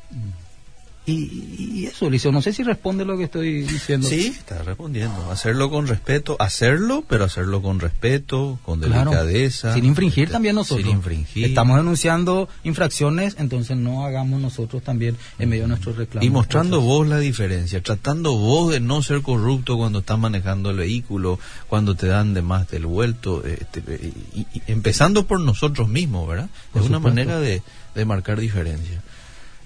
[1.10, 4.06] Y, y eso, Eliseo, no sé si responde lo que estoy diciendo.
[4.10, 5.32] Sí, está respondiendo.
[5.32, 9.74] Hacerlo con respeto, hacerlo, pero hacerlo con respeto, con Claro, delicadeza.
[9.74, 10.86] sin infringir Este, también nosotros.
[10.86, 11.46] Sin infringir.
[11.46, 16.28] Estamos denunciando infracciones, entonces no hagamos nosotros también en medio de nuestros reclamos.
[16.28, 16.88] Y mostrando cosas.
[16.90, 21.40] vos la diferencia, tratando vos de no ser corrupto cuando estás manejando el vehículo,
[21.70, 23.82] cuando te dan de más del vuelto, este,
[24.36, 26.50] y, y- empezando por nosotros mismos, ¿verdad?
[26.74, 27.62] Por es una manera de,
[27.96, 29.02] de marcar diferencia.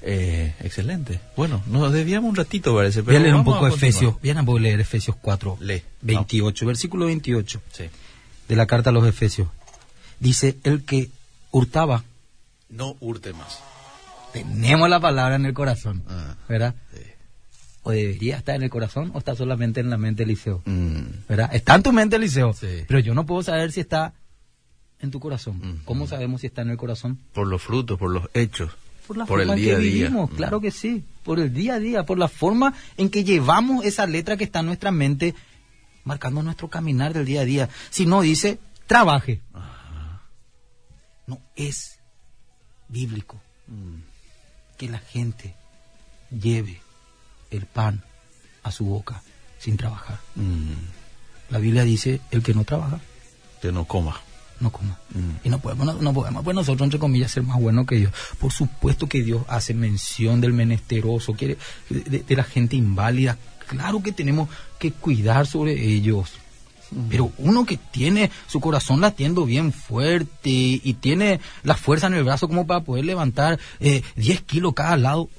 [0.03, 1.19] Eh, excelente.
[1.35, 3.67] Bueno, nos desviamos un ratito, parece, Voy pero a leer un poco.
[3.67, 4.15] Efesios.
[4.21, 5.83] Voy a leer Efesios 4, Lee.
[6.01, 7.83] 28, versículo 28 Sí.
[8.47, 9.47] de la carta a los Efesios.
[10.19, 11.09] Dice, el que
[11.51, 12.03] hurtaba,
[12.69, 13.59] No hurte más.
[14.33, 16.75] tenemos la palabra en el corazón, Ah, ¿verdad?
[16.93, 17.01] sí.
[17.83, 20.61] O debería estar en el corazón o está solamente en la mente, Eliseo.
[20.65, 21.49] Mm, ¿Verdad?
[21.53, 22.53] Está en tu mente, Eliseo.
[22.53, 22.85] Sí.
[22.87, 24.13] Pero yo no puedo saber si está
[24.99, 25.57] en tu corazón.
[25.57, 25.83] Ujú.
[25.85, 27.17] ¿Cómo sabemos si está en el corazón?
[27.33, 28.69] por los frutos, por los hechos,
[29.11, 29.93] Por la por forma el en día a que día.
[30.07, 30.35] vivimos, Mm.
[30.35, 31.03] claro que sí.
[31.23, 34.59] Por el día a día, por la forma en que llevamos esa letra que está
[34.61, 35.35] en nuestra mente,
[36.05, 37.69] marcando nuestro caminar del día a día.
[37.89, 39.41] Si no dice, trabaje.
[41.27, 41.99] No es
[42.87, 44.01] bíblico Mm,
[44.77, 45.55] que la gente
[46.29, 46.81] lleve
[47.51, 48.03] el pan
[48.63, 49.21] a su boca
[49.59, 50.19] sin trabajar.
[50.35, 50.71] mm,
[51.49, 52.99] La Biblia dice, el que no trabaja,
[53.61, 54.19] que no coma.
[54.61, 54.99] No coma.
[55.13, 55.47] Mm.
[55.47, 58.13] Y no podemos, no, no podemos, pues nosotros, entre comillas, ser más buenos que Dios.
[58.39, 61.57] Por supuesto que Dios hace mención del menesteroso, quiere,
[61.89, 63.37] de, de la gente inválida.
[63.67, 66.31] Claro que tenemos que cuidar sobre ellos.
[67.09, 72.25] Pero uno que tiene su corazón latiendo bien fuerte y tiene la fuerza en el
[72.25, 75.29] brazo como para poder levantar eh, 10 kilos cada lado,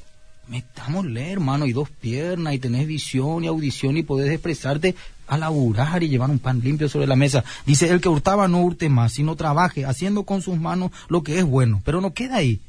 [0.49, 4.95] metámosle, hermano, y dos piernas, y tenés visión y audición y podés expresarte
[5.27, 7.45] a laburar y llevar un pan limpio sobre la mesa.
[7.67, 11.39] Dice, el que hurtaba no hurte más, sino trabaje, haciendo con sus manos lo que
[11.39, 11.81] es bueno.
[11.85, 12.61] Pero no queda ahí,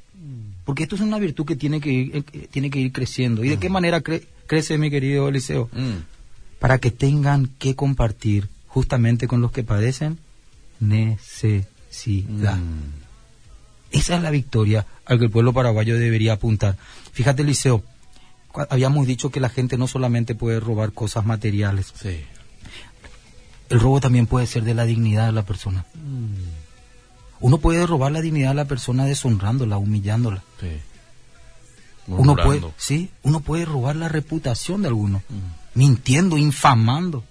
[0.66, 3.44] porque esto es una virtud que tiene que ir, eh, tiene que ir creciendo.
[3.44, 5.70] ¿Y de qué manera cre- crece, mi querido Eliseo?
[5.74, 6.04] Mm,
[6.60, 10.18] Para que tengan que compartir justamente con los que padecen
[10.80, 12.58] necesidad.
[12.58, 13.04] mm.
[13.92, 16.78] Esa es la victoria al que el pueblo paraguayo debería apuntar.
[17.12, 17.84] Fíjate, Eliseo,
[18.70, 22.22] habíamos dicho que la gente no solamente puede robar cosas materiales, Sí.
[23.74, 25.86] El robo también puede ser de la dignidad de la persona.
[27.40, 30.44] Uno puede robar la dignidad de la persona deshonrándola, humillándola.
[30.60, 30.68] Sí.
[32.08, 35.80] Uno puede, sí, uno puede robar la reputación de alguno, Mm.
[35.80, 37.24] mintiendo, infamando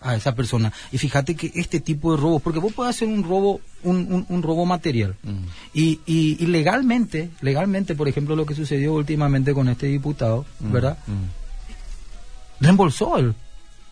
[0.00, 0.72] a esa persona.
[0.92, 4.26] Y fíjate que este tipo de robo, porque vos puedes hacer un robo, un, un-
[4.28, 5.16] un robo material.
[5.24, 5.38] Mm.
[5.74, 10.72] Y, y, y legalmente, legalmente, por ejemplo, lo que sucedió últimamente con este diputado, Mm,
[10.72, 10.98] ¿verdad?
[11.06, 12.64] mm.
[12.64, 13.34] Reembolsó él.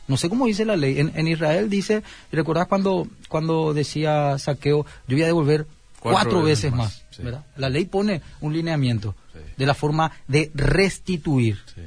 [0.06, 0.98] No sé cómo dice la ley.
[1.00, 5.66] En, en Israel dice, ¿recordás cuando, cuando decía saqueo, yo voy a devolver
[6.00, 7.04] Cuatro cuatro, veces veces, más, más?
[7.16, 7.22] sí.
[7.22, 7.44] ¿verdad?
[7.56, 9.38] La ley pone un lineamiento Sí.
[9.56, 11.58] de la forma de restituir.
[11.74, 11.80] Sí.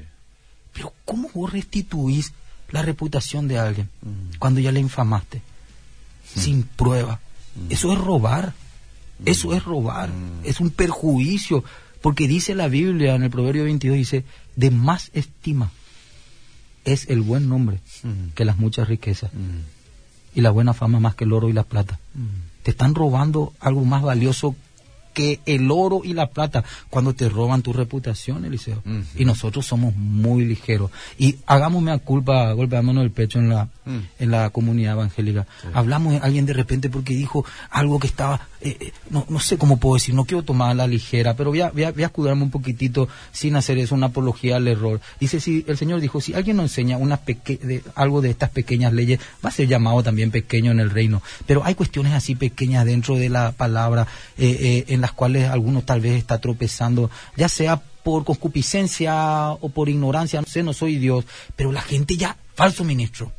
[0.74, 2.34] Pero ¿cómo vos restituís
[2.72, 4.38] la reputación de alguien Mm.
[4.40, 5.42] cuando ya le infamaste?
[6.26, 7.20] Sin prueba.
[7.70, 8.54] Eso es robar.
[9.26, 10.10] Eso es robar.
[10.10, 10.42] Mm.
[10.44, 11.64] Es un perjuicio.
[12.02, 14.24] Porque dice la Biblia en el Proverbio 22, dice,
[14.56, 15.72] de más estima
[16.88, 17.80] es el buen nombre
[18.34, 19.30] que las muchas riquezas.
[20.34, 22.00] Y la buena fama más que el oro y la plata.
[22.63, 24.56] Te están robando algo más valioso
[25.13, 28.84] que el oro y la plata cuando te roban tu reputación, Eliseo.
[29.15, 30.91] Y nosotros somos muy ligeros.
[31.17, 33.67] Y hagámosme a culpa golpeándonos el pecho en la,
[34.19, 35.45] en la comunidad evangélica.
[35.73, 39.78] Hablamos de alguien de repente porque dijo algo que estaba, eh, no, no sé cómo
[39.78, 42.52] puedo decir, no quiero tomar a la ligera, pero voy a, voy a, escudarme un
[42.52, 45.00] poquitito sin hacer eso, una apología al error.
[45.20, 48.50] Dice, si el Señor dijo, si alguien nos enseña una peque- de, algo de estas
[48.50, 51.22] pequeñas leyes, va a ser llamado también pequeño en el reino.
[51.46, 55.82] Pero hay cuestiones así pequeñas dentro de la palabra eh, eh, en las cuales alguno
[55.84, 60.96] tal vez está tropezando, ya sea por concupiscencia o por ignorancia, no sé, no soy
[60.98, 63.32] Dios, pero la gente ya, falso ministro,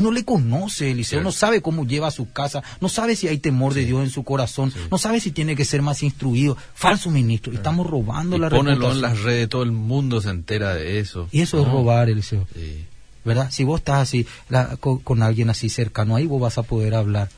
[0.00, 3.74] no le conoce, Eliseo, no sabe cómo lleva su casa, no sabe si hay temor
[3.74, 6.56] de Dios en su corazón, no sabe si tiene que ser más instruido.
[6.74, 10.30] Falso ministro, y estamos robando Y la ponelo en las redes, todo el mundo se
[10.30, 11.28] entera de eso.
[11.30, 12.46] Y eso es robar, Eliseo.
[12.54, 12.86] Sí.
[13.24, 13.50] ¿verdad?
[13.50, 16.94] Si vos estás así la- con, con alguien así cercano, ahí vos vas a poder
[16.94, 17.30] hablar.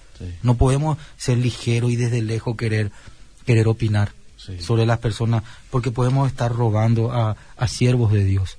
[0.42, 2.90] No podemos ser ligeros y desde lejos querer
[3.44, 4.12] querer opinar
[4.60, 8.58] sobre las personas, porque podemos estar robando a, a siervos de Dios.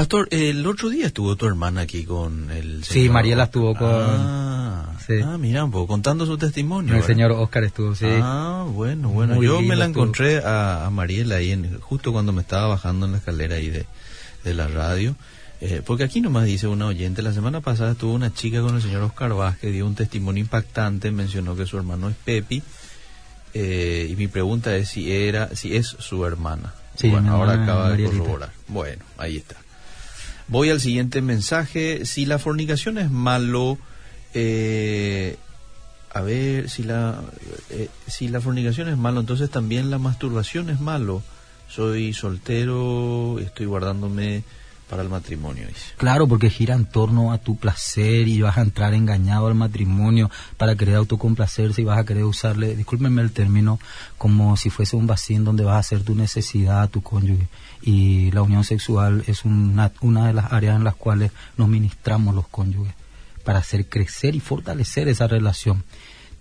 [0.00, 3.86] Pastor, el otro día estuvo tu hermana aquí con el Sí, señor- Mariela estuvo con-
[3.92, 5.16] Ah, Sí.
[5.22, 6.88] ah, mira un poco, contando su testimonio.
[6.94, 7.06] El ¿verdad?
[7.06, 8.06] señor Oscar estuvo, sí.
[8.08, 9.34] Ah, bueno, bueno.
[9.34, 10.04] Muy Yo me la estuvo.
[10.04, 13.68] encontré a, a Mariela ahí, en, justo cuando me estaba bajando en la escalera ahí
[13.68, 13.84] de,
[14.42, 15.16] de la radio.
[15.60, 18.80] Eh, porque aquí nomás dice una oyente, la semana pasada estuvo una chica con el
[18.80, 22.62] señor Oscar Vázquez, dio un testimonio impactante, mencionó que su hermano es Pepi,
[23.52, 26.72] eh, y mi pregunta es si era, si es su hermana.
[26.96, 28.52] Sí, bueno, ahora acaba de corroborar.
[28.66, 29.56] Bueno, ahí está.
[30.50, 32.04] Voy al siguiente mensaje.
[32.04, 33.78] Si la fornicación es malo,
[34.34, 35.36] eh,
[36.12, 37.22] a ver, si la,
[37.70, 41.22] eh, si la fornicación es malo, entonces también la masturbación es malo.
[41.68, 44.42] Soy soltero, estoy guardándome
[44.90, 45.92] para el matrimonio, dice.
[45.96, 50.28] Claro, porque gira en torno a tu placer y vas a entrar engañado al matrimonio
[50.56, 53.78] para querer autocomplacerse y vas a querer usarle, discúlpenme el término,
[54.18, 57.46] como si fuese un vacío donde vas a hacer tu necesidad a tu cónyuge.
[57.82, 62.34] Y la unión sexual es una, una de las áreas en las cuales nos ministramos
[62.34, 62.92] los cónyuges
[63.44, 65.84] para hacer crecer y fortalecer esa relación.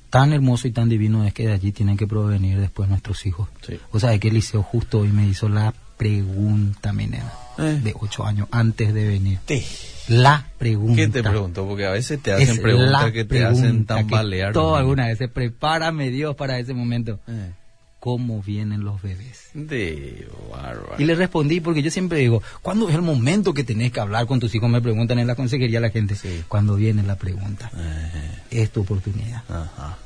[0.10, 3.48] Tan hermoso y tan divino es que de allí tienen que provenir después nuestros hijos.
[3.62, 3.80] Sí.
[3.92, 7.80] O sea, que Eliseo justo hoy me hizo la pregunta, mi nena, Eh.
[7.84, 9.40] de ocho años antes de venir.
[10.08, 10.96] La pregunta.
[10.96, 11.68] ¿Qué te pregunto?
[11.68, 14.54] Porque a veces te hacen preguntas que te hacen pregunta que tambalear.
[14.54, 15.20] Todo alguna vez.
[15.32, 17.20] Prepárame Dios para ese momento.
[17.28, 17.52] Eh,
[18.00, 19.50] ¿Cómo vienen los bebés?
[19.54, 20.96] De bárbaro.
[20.98, 24.26] Y le respondí porque yo siempre digo, ¿cuándo es el momento que tenés que hablar
[24.26, 24.70] con tus hijos?
[24.70, 26.16] Me preguntan en la consejería la gente.
[26.16, 26.44] Sí.
[26.48, 27.70] Cuando viene la pregunta.
[27.76, 29.44] Eh, Es tu oportunidad.
[29.50, 29.98] ajá.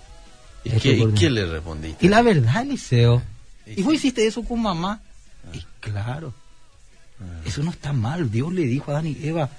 [0.66, 2.06] ¿Y, qué, y le respondiste?
[2.06, 3.22] Y la verdad, Eliseo,
[3.66, 5.02] Sí, ¿y vos hiciste eso con mamá?
[5.54, 6.34] Y claro,
[7.46, 8.30] eso no está mal.
[8.32, 9.50] Dios le dijo a Adán y Eva,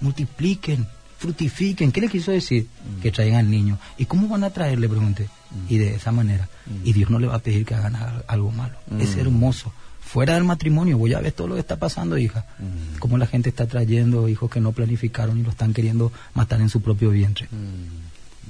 [0.00, 0.86] multipliquen,
[1.18, 1.92] fructifiquen.
[1.92, 2.66] ¿Qué le quiso decir?
[3.02, 3.78] Que traigan niños.
[3.98, 4.78] ¿Y cómo van a traer?
[4.78, 5.28] Le pregunté.
[5.68, 6.48] Y de esa manera.
[6.84, 8.74] Y Dios no le va a pedir que hagan algo malo.
[9.00, 9.20] Es Mm.
[9.20, 9.72] hermoso.
[10.00, 12.44] Fuera del matrimonio, voy a ver todo lo que está pasando, hija.
[12.58, 12.98] Mm.
[12.98, 16.68] Cómo la gente está trayendo hijos que no planificaron y lo están queriendo matar en
[16.68, 17.48] su propio vientre.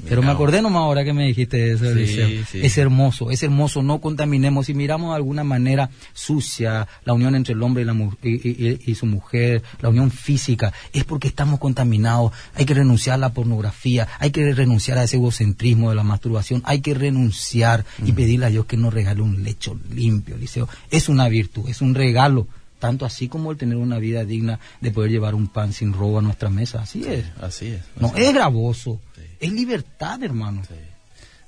[0.08, 2.60] Pero me acordé nomás ahora que me dijiste eso, Sí.
[2.62, 4.66] Es hermoso, es hermoso, no contaminemos.
[4.66, 8.30] Si miramos de alguna manera sucia la unión entre el hombre y, la mu- y,
[8.48, 12.32] y- y su mujer, la unión física, es porque estamos contaminados.
[12.54, 16.62] Hay que renunciar a la pornografía, hay que renunciar a ese egocentrismo de la masturbación,
[16.64, 20.68] hay que renunciar y pedirle a Dios que nos regale un lecho limpio, Eliseo.
[20.90, 22.46] Es una virtud, es un regalo.
[22.80, 26.18] Tanto así como el tener una vida digna de poder llevar un pan sin robo
[26.18, 26.82] a nuestra mesa.
[26.82, 27.24] Así es.
[27.40, 27.80] Así es.
[27.98, 29.00] No, es gravoso.
[29.40, 30.62] Es libertad, hermano.
[30.66, 30.74] Sí.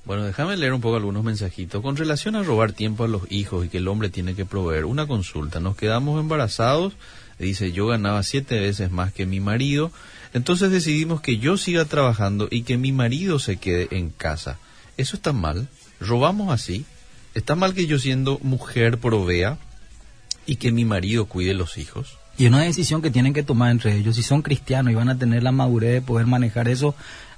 [0.06, 1.82] Bueno, déjame leer un poco algunos mensajitos.
[1.82, 4.84] Con relación a robar tiempo a los hijos y que el hombre tiene que proveer,
[4.84, 5.58] una consulta.
[5.58, 6.92] Nos quedamos embarazados,
[7.40, 9.90] dice, yo ganaba siete veces más que mi marido,
[10.32, 14.58] entonces decidimos que yo siga trabajando y que mi marido se quede en casa.
[14.96, 15.66] ¿Eso está mal?
[15.98, 16.84] ¿Robamos así?
[17.34, 19.58] ¿Está mal que yo siendo mujer provea
[20.46, 22.16] y que mi marido cuide los hijos?
[22.38, 24.14] Y es una decisión que tienen que tomar entre ellos.
[24.14, 26.94] Si son cristianos y van a tener la madurez de poder manejar eso,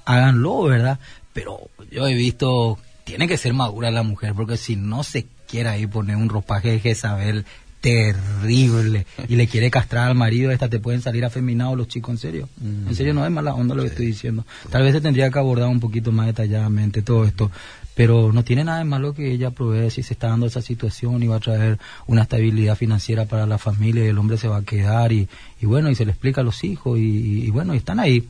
[0.09, 0.99] háganlo, ¿verdad?
[1.33, 5.69] Pero yo he visto, tiene que ser madura la mujer, porque si no se quiere
[5.69, 7.45] ahí poner un ropaje de Jezabel
[7.79, 12.17] terrible y le quiere castrar al marido, esta te pueden salir afeminados los chicos, en
[12.17, 12.49] serio.
[12.59, 14.45] En serio, no es mala onda lo que estoy diciendo.
[14.71, 17.51] Tal vez se tendría que abordar un poquito más detalladamente todo esto.
[17.93, 21.21] Pero no tiene nada de malo que ella provee si se está dando esa situación
[21.21, 24.57] y va a traer una estabilidad financiera para la familia y el hombre se va
[24.57, 25.27] a quedar y,
[25.61, 28.27] y bueno, y se le explica a los hijos y, y bueno, y están ahí.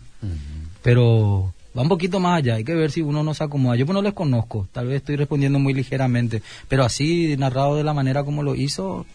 [0.83, 3.75] Pero va un poquito más allá, hay que ver si uno no se acomoda.
[3.75, 7.83] Yo pues no les conozco, tal vez estoy respondiendo muy ligeramente, pero así narrado de
[7.83, 9.05] la manera como lo hizo,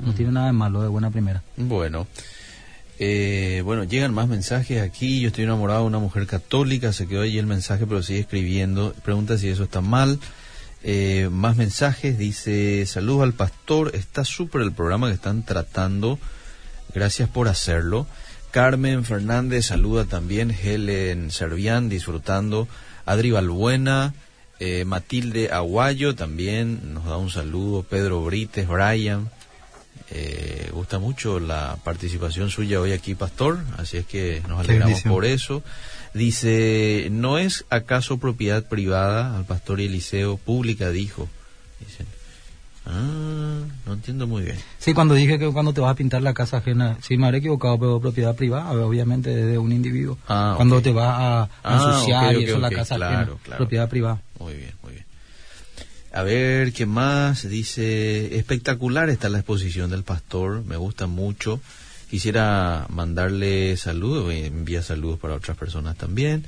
[0.00, 1.42] no tiene nada de malo, de buena primera.
[1.56, 2.06] Bueno,
[2.98, 5.20] eh, bueno, llegan más mensajes aquí.
[5.20, 6.92] Yo estoy enamorado de una mujer católica.
[6.92, 8.94] Se quedó ahí el mensaje, pero sigue escribiendo.
[9.04, 10.20] Pregunta si eso está mal.
[10.82, 12.18] Eh, más mensajes.
[12.18, 13.92] Dice: Saludos al pastor.
[13.94, 16.18] Está súper el programa que están tratando.
[16.94, 18.06] Gracias por hacerlo.
[18.54, 20.52] Carmen Fernández saluda también.
[20.52, 22.68] Helen Servián disfrutando.
[23.04, 24.14] Adri Balbuena.
[24.60, 27.82] eh, Matilde Aguayo también nos da un saludo.
[27.82, 29.28] Pedro Brites, Brian.
[30.12, 35.24] Eh, gusta mucho la participación suya hoy aquí, Pastor, así es que nos alegramos por
[35.24, 35.64] eso.
[36.12, 40.36] Dice, ¿no es acaso propiedad privada al Pastor Eliseo?
[40.36, 41.28] Pública, dijo.
[42.86, 44.56] Ah, no entiendo muy bien.
[44.78, 47.38] Sí, cuando dije que cuando te vas a pintar la casa ajena, sí me habré
[47.38, 50.18] equivocado, pero propiedad privada, obviamente de un individuo.
[50.28, 53.58] Ah, cuando te vas a Ah, ensuciar y eso la casa claro, ajena, claro.
[53.58, 54.20] propiedad privada.
[54.38, 55.04] Muy bien, muy bien.
[56.12, 57.48] A ver, ¿qué más?
[57.48, 61.60] Dice, espectacular está la exposición del pastor, me gusta mucho.
[62.10, 66.44] Quisiera mandarle saludos, eh, envía saludos para otras personas también.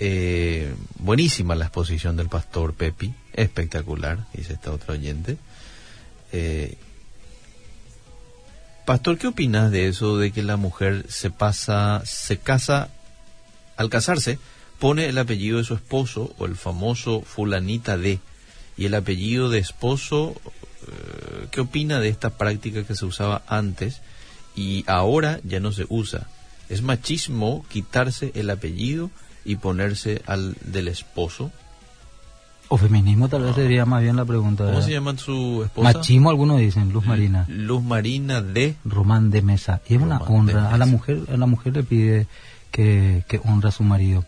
[0.00, 5.38] Eh, buenísima la exposición del pastor Pepi, espectacular, dice esta otra oyente.
[6.32, 6.76] Eh,
[8.86, 12.90] pastor, ¿qué opinas de eso de que la mujer se pasa, se casa
[13.76, 14.38] al casarse,
[14.78, 18.20] pone el apellido de su esposo o el famoso fulanita de
[18.76, 20.40] y el apellido de esposo,
[20.86, 24.00] eh, ¿qué opina de esta práctica que se usaba antes
[24.54, 26.28] y ahora ya no se usa?
[26.68, 29.10] ¿Es machismo quitarse el apellido
[29.44, 31.50] y ponerse al del esposo?
[32.68, 34.64] O feminismo tal vez sería más bien la pregunta.
[34.64, 35.92] ¿Cómo se llama su esposa?
[35.92, 37.46] Machismo algunos dicen, Luz Marina.
[37.48, 38.76] Luz Marina de...
[38.84, 39.80] Román de Mesa.
[39.88, 40.74] Y es una Román honra.
[40.74, 42.26] A la mujer, a la mujer le pide
[42.70, 44.24] que, que honra a su marido.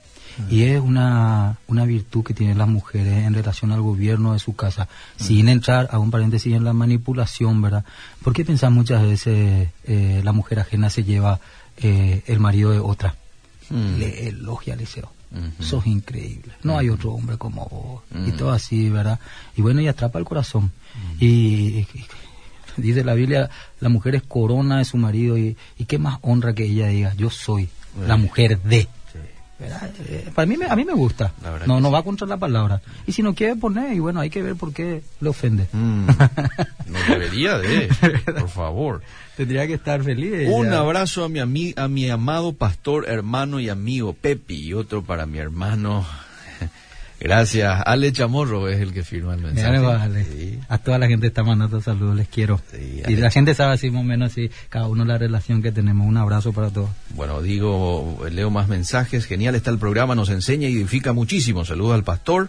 [0.48, 4.54] Y es una, una virtud que tienen las mujeres en relación al gobierno de su
[4.54, 7.84] casa, sin entrar a un paréntesis en la manipulación, ¿verdad?
[8.22, 11.40] ¿Por qué pensás muchas veces eh, la mujer ajena se lleva
[11.76, 13.16] eh, el marido de otra?
[13.68, 13.98] Mm.
[13.98, 15.12] Le elogia al liceo.
[15.32, 15.62] Ujú.
[15.62, 16.52] Sos increíble.
[16.62, 18.02] No hay otro hombre como vos.
[18.26, 19.18] Y todo así, ¿verdad?
[19.56, 20.72] Y bueno, y atrapa el corazón.
[21.20, 22.06] Y, y- y-
[22.76, 23.48] dice la Biblia,
[23.80, 25.38] la mujer es corona de su marido.
[25.38, 27.68] Y, y qué más honra que ella diga, yo soy
[28.06, 28.88] la mujer de.
[29.62, 31.34] Eh, para mí, me- a mí me gusta.
[31.66, 31.92] No, no sí.
[31.92, 32.80] va contra la palabra.
[33.06, 35.68] Y si no quiere poner, y bueno, hay que ver por qué le ofende.
[35.72, 36.06] Mm.
[36.90, 37.88] No debería de,
[38.40, 39.02] por favor.
[39.36, 40.48] Tendría que estar feliz.
[40.50, 45.02] Un abrazo a mi, ami- a mi amado pastor, hermano y amigo Pepi y otro
[45.02, 46.04] para mi hermano.
[47.20, 47.82] Gracias.
[47.84, 49.70] Ale Chamorro es el que firma el mensaje.
[49.78, 50.24] Mira, vale.
[50.24, 50.58] Sí.
[50.68, 52.60] A toda la gente está mandando saludos, les quiero.
[52.72, 55.70] Sí, y la gente sabe así más o menos así, cada uno la relación que
[55.70, 56.06] tenemos.
[56.06, 56.88] Un abrazo para todos.
[57.14, 59.26] Bueno, digo, leo más mensajes.
[59.26, 61.64] Genial está el programa, nos enseña y edifica muchísimo.
[61.66, 62.48] Saludos al pastor.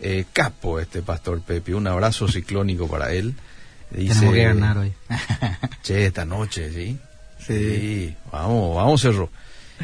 [0.00, 1.72] Eh, capo este pastor Pepi.
[1.72, 3.34] Un abrazo ciclónico para él.
[3.94, 4.92] Dice, Tenemos que ganar hoy.
[5.82, 6.98] Che, esta noche, ¿sí?
[7.46, 8.14] Sí.
[8.30, 9.30] vamos, vamos, Cerro.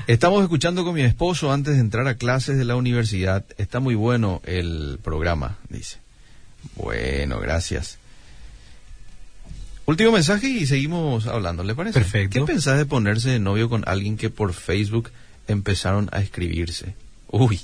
[0.06, 3.44] Estamos escuchando con mi esposo antes de entrar a clases de la universidad.
[3.58, 5.98] Está muy bueno el programa, dice.
[6.76, 7.98] Bueno, gracias.
[9.86, 11.98] Último mensaje y seguimos hablando, ¿le parece?
[11.98, 12.38] Perfecto.
[12.38, 15.10] ¿Qué pensás de ponerse de novio con alguien que por Facebook
[15.48, 16.94] empezaron a escribirse?
[17.30, 17.60] Uy,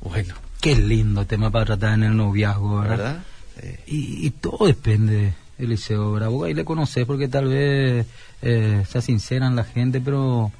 [0.00, 2.96] bueno, Qué lindo tema para tratar en el noviazgo, ¿verdad?
[2.96, 3.22] ¿verdad?
[3.60, 3.68] Sí.
[3.86, 6.18] Y, y todo depende, Eliseo.
[6.30, 8.06] Vos ahí le conocés porque tal vez
[8.42, 10.52] eh, se sinceran la gente, pero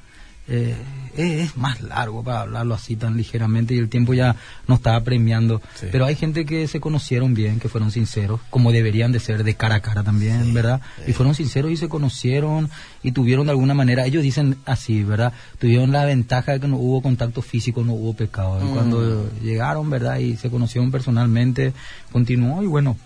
[0.51, 0.75] eh,
[1.15, 4.35] es, más largo para hablarlo así tan ligeramente y el tiempo ya
[4.67, 5.61] no estaba premiando.
[5.75, 5.87] Sí.
[5.91, 9.53] Pero hay gente que se conocieron bien, que fueron sinceros, como deberían de ser de
[9.53, 10.81] cara a cara también, ¿verdad?
[11.05, 12.69] Y fueron sinceros y se conocieron
[13.03, 15.33] y tuvieron de alguna manera, ellos dicen así, ¿verdad?
[15.59, 18.59] Tuvieron la ventaja de que no hubo contacto físico, no hubo pecado.
[18.61, 18.73] Y Mm.
[18.73, 20.17] cuando llegaron, ¿verdad?
[20.17, 21.73] Y se conocieron personalmente,
[22.11, 22.97] continuó y bueno,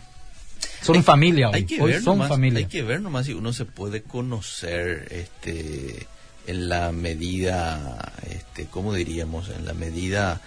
[0.83, 2.59] son familia hoy, hay que hoy ver son nomás, familia.
[2.59, 6.07] Hay que ver nomás si uno se puede conocer este
[6.45, 10.41] en la medida este cómo diríamos en la medida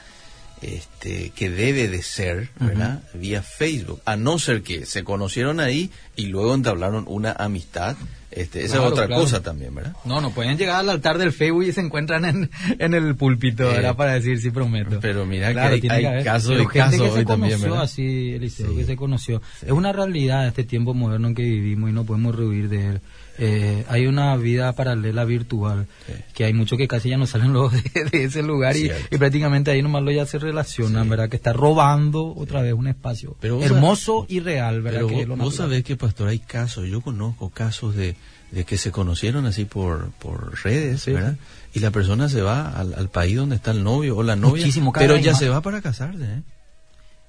[0.63, 3.03] este que debe de ser, ¿verdad?
[3.15, 7.97] Vía Facebook, a no ser que se conocieron ahí y luego entablaron una amistad,
[8.31, 9.23] este esa Claro, es otra claro.
[9.23, 9.95] cosa también, ¿verdad?
[10.05, 13.71] No, no pueden llegar al altar del Facebook y se encuentran en, en el púlpito,
[13.71, 13.95] Eh.
[13.97, 14.99] Para decir sí prometo.
[15.01, 17.83] pero mira que hay- casos gente casos que se hoy también, conoció ¿verdad?
[17.85, 18.77] así, Eliseo, Sí.
[18.77, 19.43] que se conoció.
[19.61, 19.67] Sí.
[19.67, 23.01] Es una realidad este tiempo moderno en que vivimos y no podemos rehuir de él.
[23.39, 26.13] Eh, hay una vida paralela virtual Sí.
[26.35, 29.19] que hay muchos que casi ya no salen luego de, de ese lugar y, y
[29.19, 31.11] prácticamente ahí nomás lo ya se relacionan, Sí.
[31.11, 31.29] ¿verdad?
[31.29, 35.01] Que está robando otra vez un espacio Pero hermoso y real, ¿verdad?
[35.07, 38.17] Pero que vos, lo sabés que, pastor, hay casos, yo conozco casos de,
[38.53, 41.37] de que se conocieron así por, por redes, Sí, ¿verdad?
[41.75, 44.63] Y la persona se va al, al país donde está el novio o la novia,
[44.63, 46.43] Muchísimo, pero ya se va para casarse, ¿eh?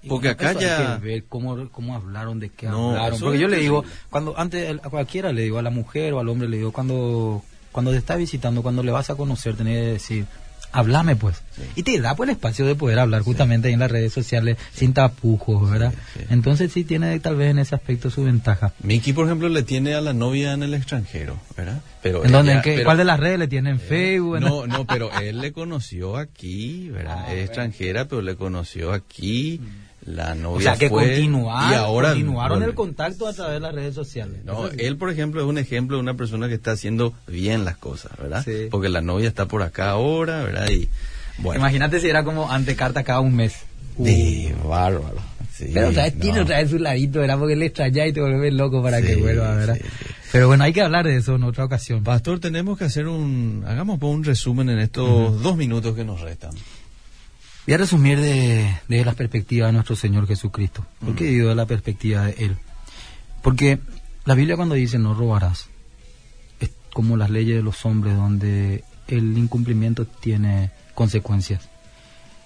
[0.08, 3.20] Porque acá eso ya- Hay que ver cómo, cómo hablaron, de qué No, hablaron.
[3.20, 6.30] Porque yo le digo, cuando antes a cualquiera le digo, a la mujer o al
[6.30, 9.92] hombre le digo, cuando, cuando te está visitando, cuando le vas a conocer, tenés que
[9.94, 10.26] decir,
[10.74, 11.42] háblame pues.
[11.56, 11.62] Sí.
[11.78, 14.58] Y te da pues el espacio de poder hablar justamente ahí en las redes sociales
[14.74, 15.94] sin tapujos, ¿verdad?
[16.30, 18.74] Entonces sí tiene tal vez en ese aspecto su ventaja.
[18.84, 21.82] Miki, por ejemplo, le tiene a la novia en el extranjero, ¿verdad?
[22.04, 22.52] Pero ¿En dónde?
[22.52, 23.70] ella- ¿En qué- pero- ¿Cuál de las redes le tiene?
[23.72, 24.36] ¿En Eh, Facebook?
[24.38, 27.18] ¿En- No, no, pero él le conoció aquí, ¿verdad?
[27.28, 29.62] Ah, es extranjera, pero le conoció aquí.
[30.08, 31.28] La novia o sea que fue, y
[31.76, 34.40] ahora continuaron bueno, el contacto a través de las redes sociales.
[34.46, 34.78] No, sí.
[34.80, 38.14] él, por ejemplo, es un ejemplo de una persona que está haciendo bien las cosas,
[38.18, 38.42] ¿verdad?
[38.46, 38.68] Sí.
[38.72, 40.70] Porque la novia está por acá ahora, ¿verdad?
[40.70, 40.88] Y
[41.40, 43.54] bueno, Imagínate si era como ante carta cada un mes.
[43.98, 45.18] de bárbaro.
[45.54, 46.22] Sí, Pero otra vez no.
[46.22, 47.40] tiene otra vez su ladito, ¿verdad?
[47.40, 49.76] Porque le extraña y te vuelve loco para que Sí, vuelva, ¿verdad?
[49.76, 50.06] sí, sí.
[50.32, 52.04] Pero bueno, hay que hablar de eso en otra ocasión.
[52.04, 56.52] Pastor, tenemos que hacer un, hagamos un resumen en estos dos minutos que nos restan.
[57.68, 60.86] Voy a resumir de, de la perspectiva de nuestro Señor Jesucristo.
[61.04, 62.58] ¿Por qué digo de la perspectiva de Él?
[63.44, 63.80] Porque
[64.24, 65.68] la Biblia cuando dice no robarás,
[66.62, 71.68] es como las leyes de los hombres donde el incumplimiento tiene consecuencias.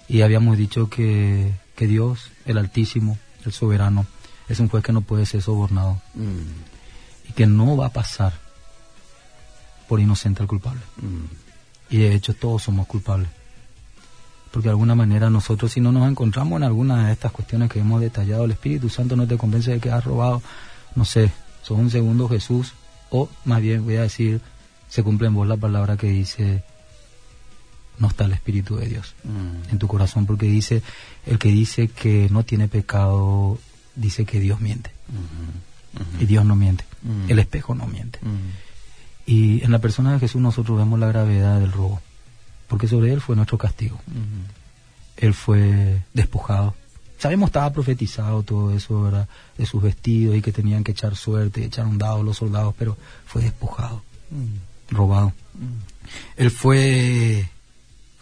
[0.08, 3.16] Y habíamos dicho que, que Dios, el Altísimo,
[3.46, 4.06] el Soberano,
[4.48, 8.32] es un juez que no puede ser sobornado Mm, y que no va a pasar
[9.88, 10.80] por inocente al culpable.
[10.96, 13.28] mm, Y de hecho todos somos culpables.
[14.52, 17.80] Porque de alguna manera nosotros si no nos encontramos en alguna de estas cuestiones que
[17.80, 20.42] hemos detallado, el Espíritu Santo no te convence de que has robado,
[20.94, 21.32] no sé,
[21.62, 22.74] sos un segundo Jesús,
[23.10, 24.40] o más bien voy a decir,
[24.88, 26.62] se cumple en vos la palabra que dice,
[27.98, 30.82] no está el Espíritu de Dios mm, en tu corazón, porque dice,
[31.26, 33.58] el que dice que no tiene pecado,
[33.96, 34.90] dice que Dios miente.
[36.20, 37.30] Y Dios no miente, Mm.
[37.30, 38.18] el espejo no miente.
[38.22, 42.00] mm, Y en la persona de Jesús nosotros vemos la gravedad del robo,
[42.72, 44.00] porque sobre él fue nuestro castigo.
[45.18, 46.74] Él fue despojado.
[47.18, 49.28] Sabemos estaba profetizado todo eso, ¿verdad?
[49.58, 52.74] De sus vestidos y que tenían que echar suerte, y echar un dado los soldados,
[52.78, 52.96] pero
[53.26, 54.02] fue despojado,
[54.88, 55.34] robado.
[56.38, 57.46] Él fue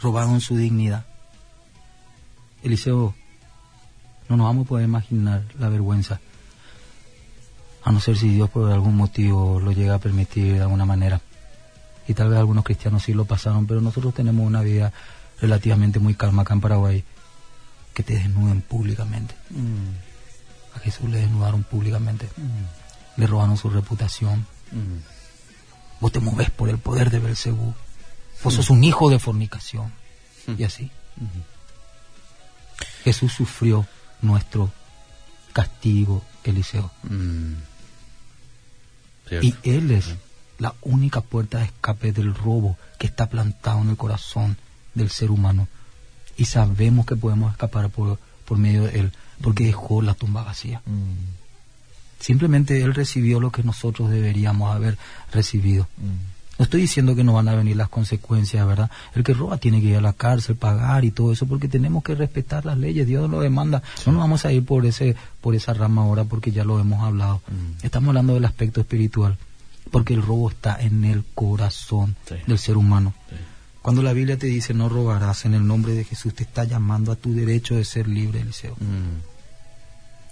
[0.01, 1.07] robado en su dignidad.
[2.65, 3.15] Eliseo,
[4.29, 6.19] no nos vamos a poder imaginar la vergüenza,
[7.85, 11.21] a no ser si Dios por algún motivo lo llega a permitir de alguna manera.
[12.11, 14.93] Y tal vez algunos cristianos sí lo pasaron, pero nosotros tenemos una vida
[15.41, 17.05] relativamente muy calma acá en Paraguay,
[17.95, 19.37] que te desnuden públicamente.
[19.51, 24.45] Mm, A Jesús le desnudaron públicamente, mm, le robaron su reputación.
[24.73, 24.99] mm.
[26.01, 27.75] Vos te moves por el poder de Belcebú.
[28.43, 29.93] Vos sos un hijo de fornicación.
[30.59, 30.91] Y así.
[33.05, 33.87] Jesús sufrió
[34.21, 34.73] nuestro
[35.53, 36.91] castigo, Eliseo.
[39.43, 40.17] Y Él es
[40.61, 44.57] la única puerta de escape del robo que está plantado en el corazón
[44.95, 45.67] del ser humano.
[46.37, 50.83] Y sabemos que podemos escapar por, por medio de Él, porque dejó la tumba vacía.
[50.87, 54.99] Mm, Simplemente Él recibió lo que nosotros deberíamos haber
[55.33, 55.89] recibido.
[55.97, 56.41] mm.
[56.59, 58.91] No estoy diciendo que no van a venir las consecuencias, ¿verdad?
[59.15, 62.05] El que roba tiene que ir a la cárcel, pagar y todo eso, porque tenemos
[62.05, 63.07] que respetar las leyes.
[63.07, 63.83] Dios lo demanda.
[64.05, 67.03] No nos vamos a ir por ese, por esa rama ahora, porque ya lo hemos
[67.03, 67.41] hablado.
[67.49, 67.87] Mm.
[67.87, 69.39] Estamos hablando del aspecto espiritual,
[69.91, 72.37] porque el robo está en el corazón Sí.
[72.47, 73.15] del ser humano.
[73.29, 73.37] Sí.
[73.83, 77.13] Cuando la Biblia te dice no robarás en el nombre de Jesús, te está llamando
[77.13, 78.75] a tu derecho de ser libre, Eliseo.
[78.79, 79.21] Mm,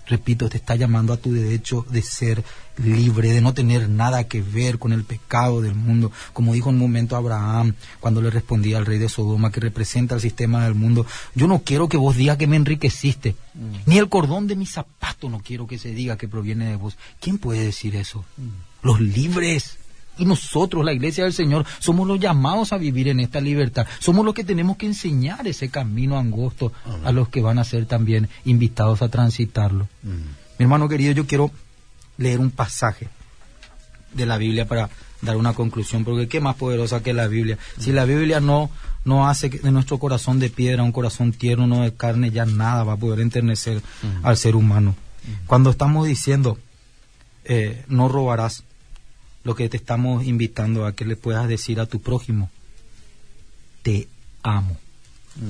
[0.06, 2.42] Repito, te está llamando a tu derecho de ser
[2.78, 6.10] libre, de no tener nada que ver con el pecado del mundo.
[6.32, 10.14] Como dijo en un momento Abraham cuando le respondía al rey de Sodoma, que representa
[10.14, 11.04] el sistema del mundo,
[11.34, 13.36] yo no quiero que vos digas que me enriqueciste,
[13.84, 16.96] ni el cordón de mi zapato no quiero que se diga que proviene de vos.
[17.20, 18.24] ¿Quién puede decir eso?
[18.82, 19.78] Los libres.
[20.18, 23.86] Y nosotros, la iglesia del Señor, somos los llamados a vivir en esta libertad.
[24.00, 26.72] Somos los que tenemos que enseñar ese camino angosto
[27.04, 29.88] a los que van a ser también invitados a transitarlo.
[30.02, 30.58] mm.
[30.58, 31.52] Mi hermano querido, yo quiero
[32.16, 33.08] leer un pasaje
[34.12, 34.90] de la Biblia para
[35.22, 37.58] dar una conclusión, porque qué más poderosa que la Biblia.
[37.78, 38.70] Si la Biblia no,
[39.04, 42.84] no hace de nuestro corazón de piedra un corazón tierno, no de carne, ya nada
[42.84, 43.82] va a poder enternecer
[44.22, 44.94] al ser humano.
[45.46, 46.58] Cuando estamos diciendo,
[47.44, 48.64] eh, no robarás,
[49.48, 52.50] lo que te estamos invitando a que le puedas decir a tu prójimo,
[53.80, 54.06] te
[54.42, 54.76] amo.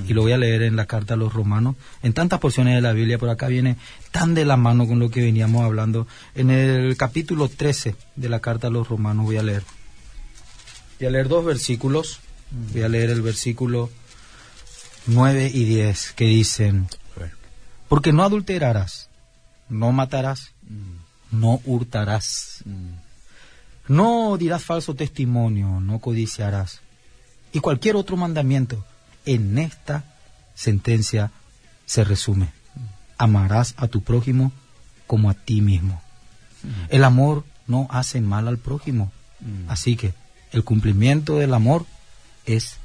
[0.07, 1.75] Y lo voy a leer en la carta a los romanos,
[2.05, 3.77] en tantas porciones de la Biblia, por acá viene
[4.13, 6.07] tan de la mano con lo que veníamos hablando.
[6.37, 9.65] En el capítulo 13 de la carta a los romanos voy a leer.
[11.01, 12.21] Voy a leer dos versículos.
[12.73, 13.91] Voy a leer el versículo
[15.07, 16.87] 9 y 10 que dicen,
[17.89, 19.11] porque no adulterarás,
[19.69, 20.53] no matarás,
[21.33, 22.98] no hurtarás, mm,
[23.89, 26.81] no dirás falso testimonio, no codiciarás.
[27.53, 28.85] Y cualquier otro mandamiento
[29.25, 30.05] en esta
[30.55, 31.31] sentencia
[31.87, 32.51] se resume.
[33.17, 34.53] Amarás a tu prójimo
[35.07, 36.01] como a ti mismo.
[36.89, 39.13] El amor no hace mal al prójimo.
[39.41, 39.71] Mm.
[39.71, 40.13] Así que
[40.53, 41.87] el cumplimiento del amor
[42.45, 42.77] es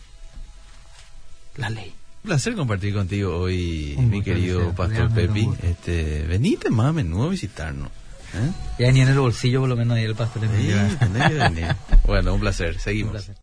[1.58, 1.94] la ley.
[2.24, 4.72] Un placer compartir contigo hoy, Un mi querido.
[4.74, 5.50] Pastor Pepi.
[5.62, 7.90] Este, venite más a menudo a visitarnos.
[8.34, 8.52] ¿Eh?
[8.80, 10.72] Ya ni en el bolsillo por lo menos ahí el pastor Sí.
[12.06, 12.80] Bueno, un placer.
[12.80, 13.12] Seguimos.
[13.14, 13.36] placer.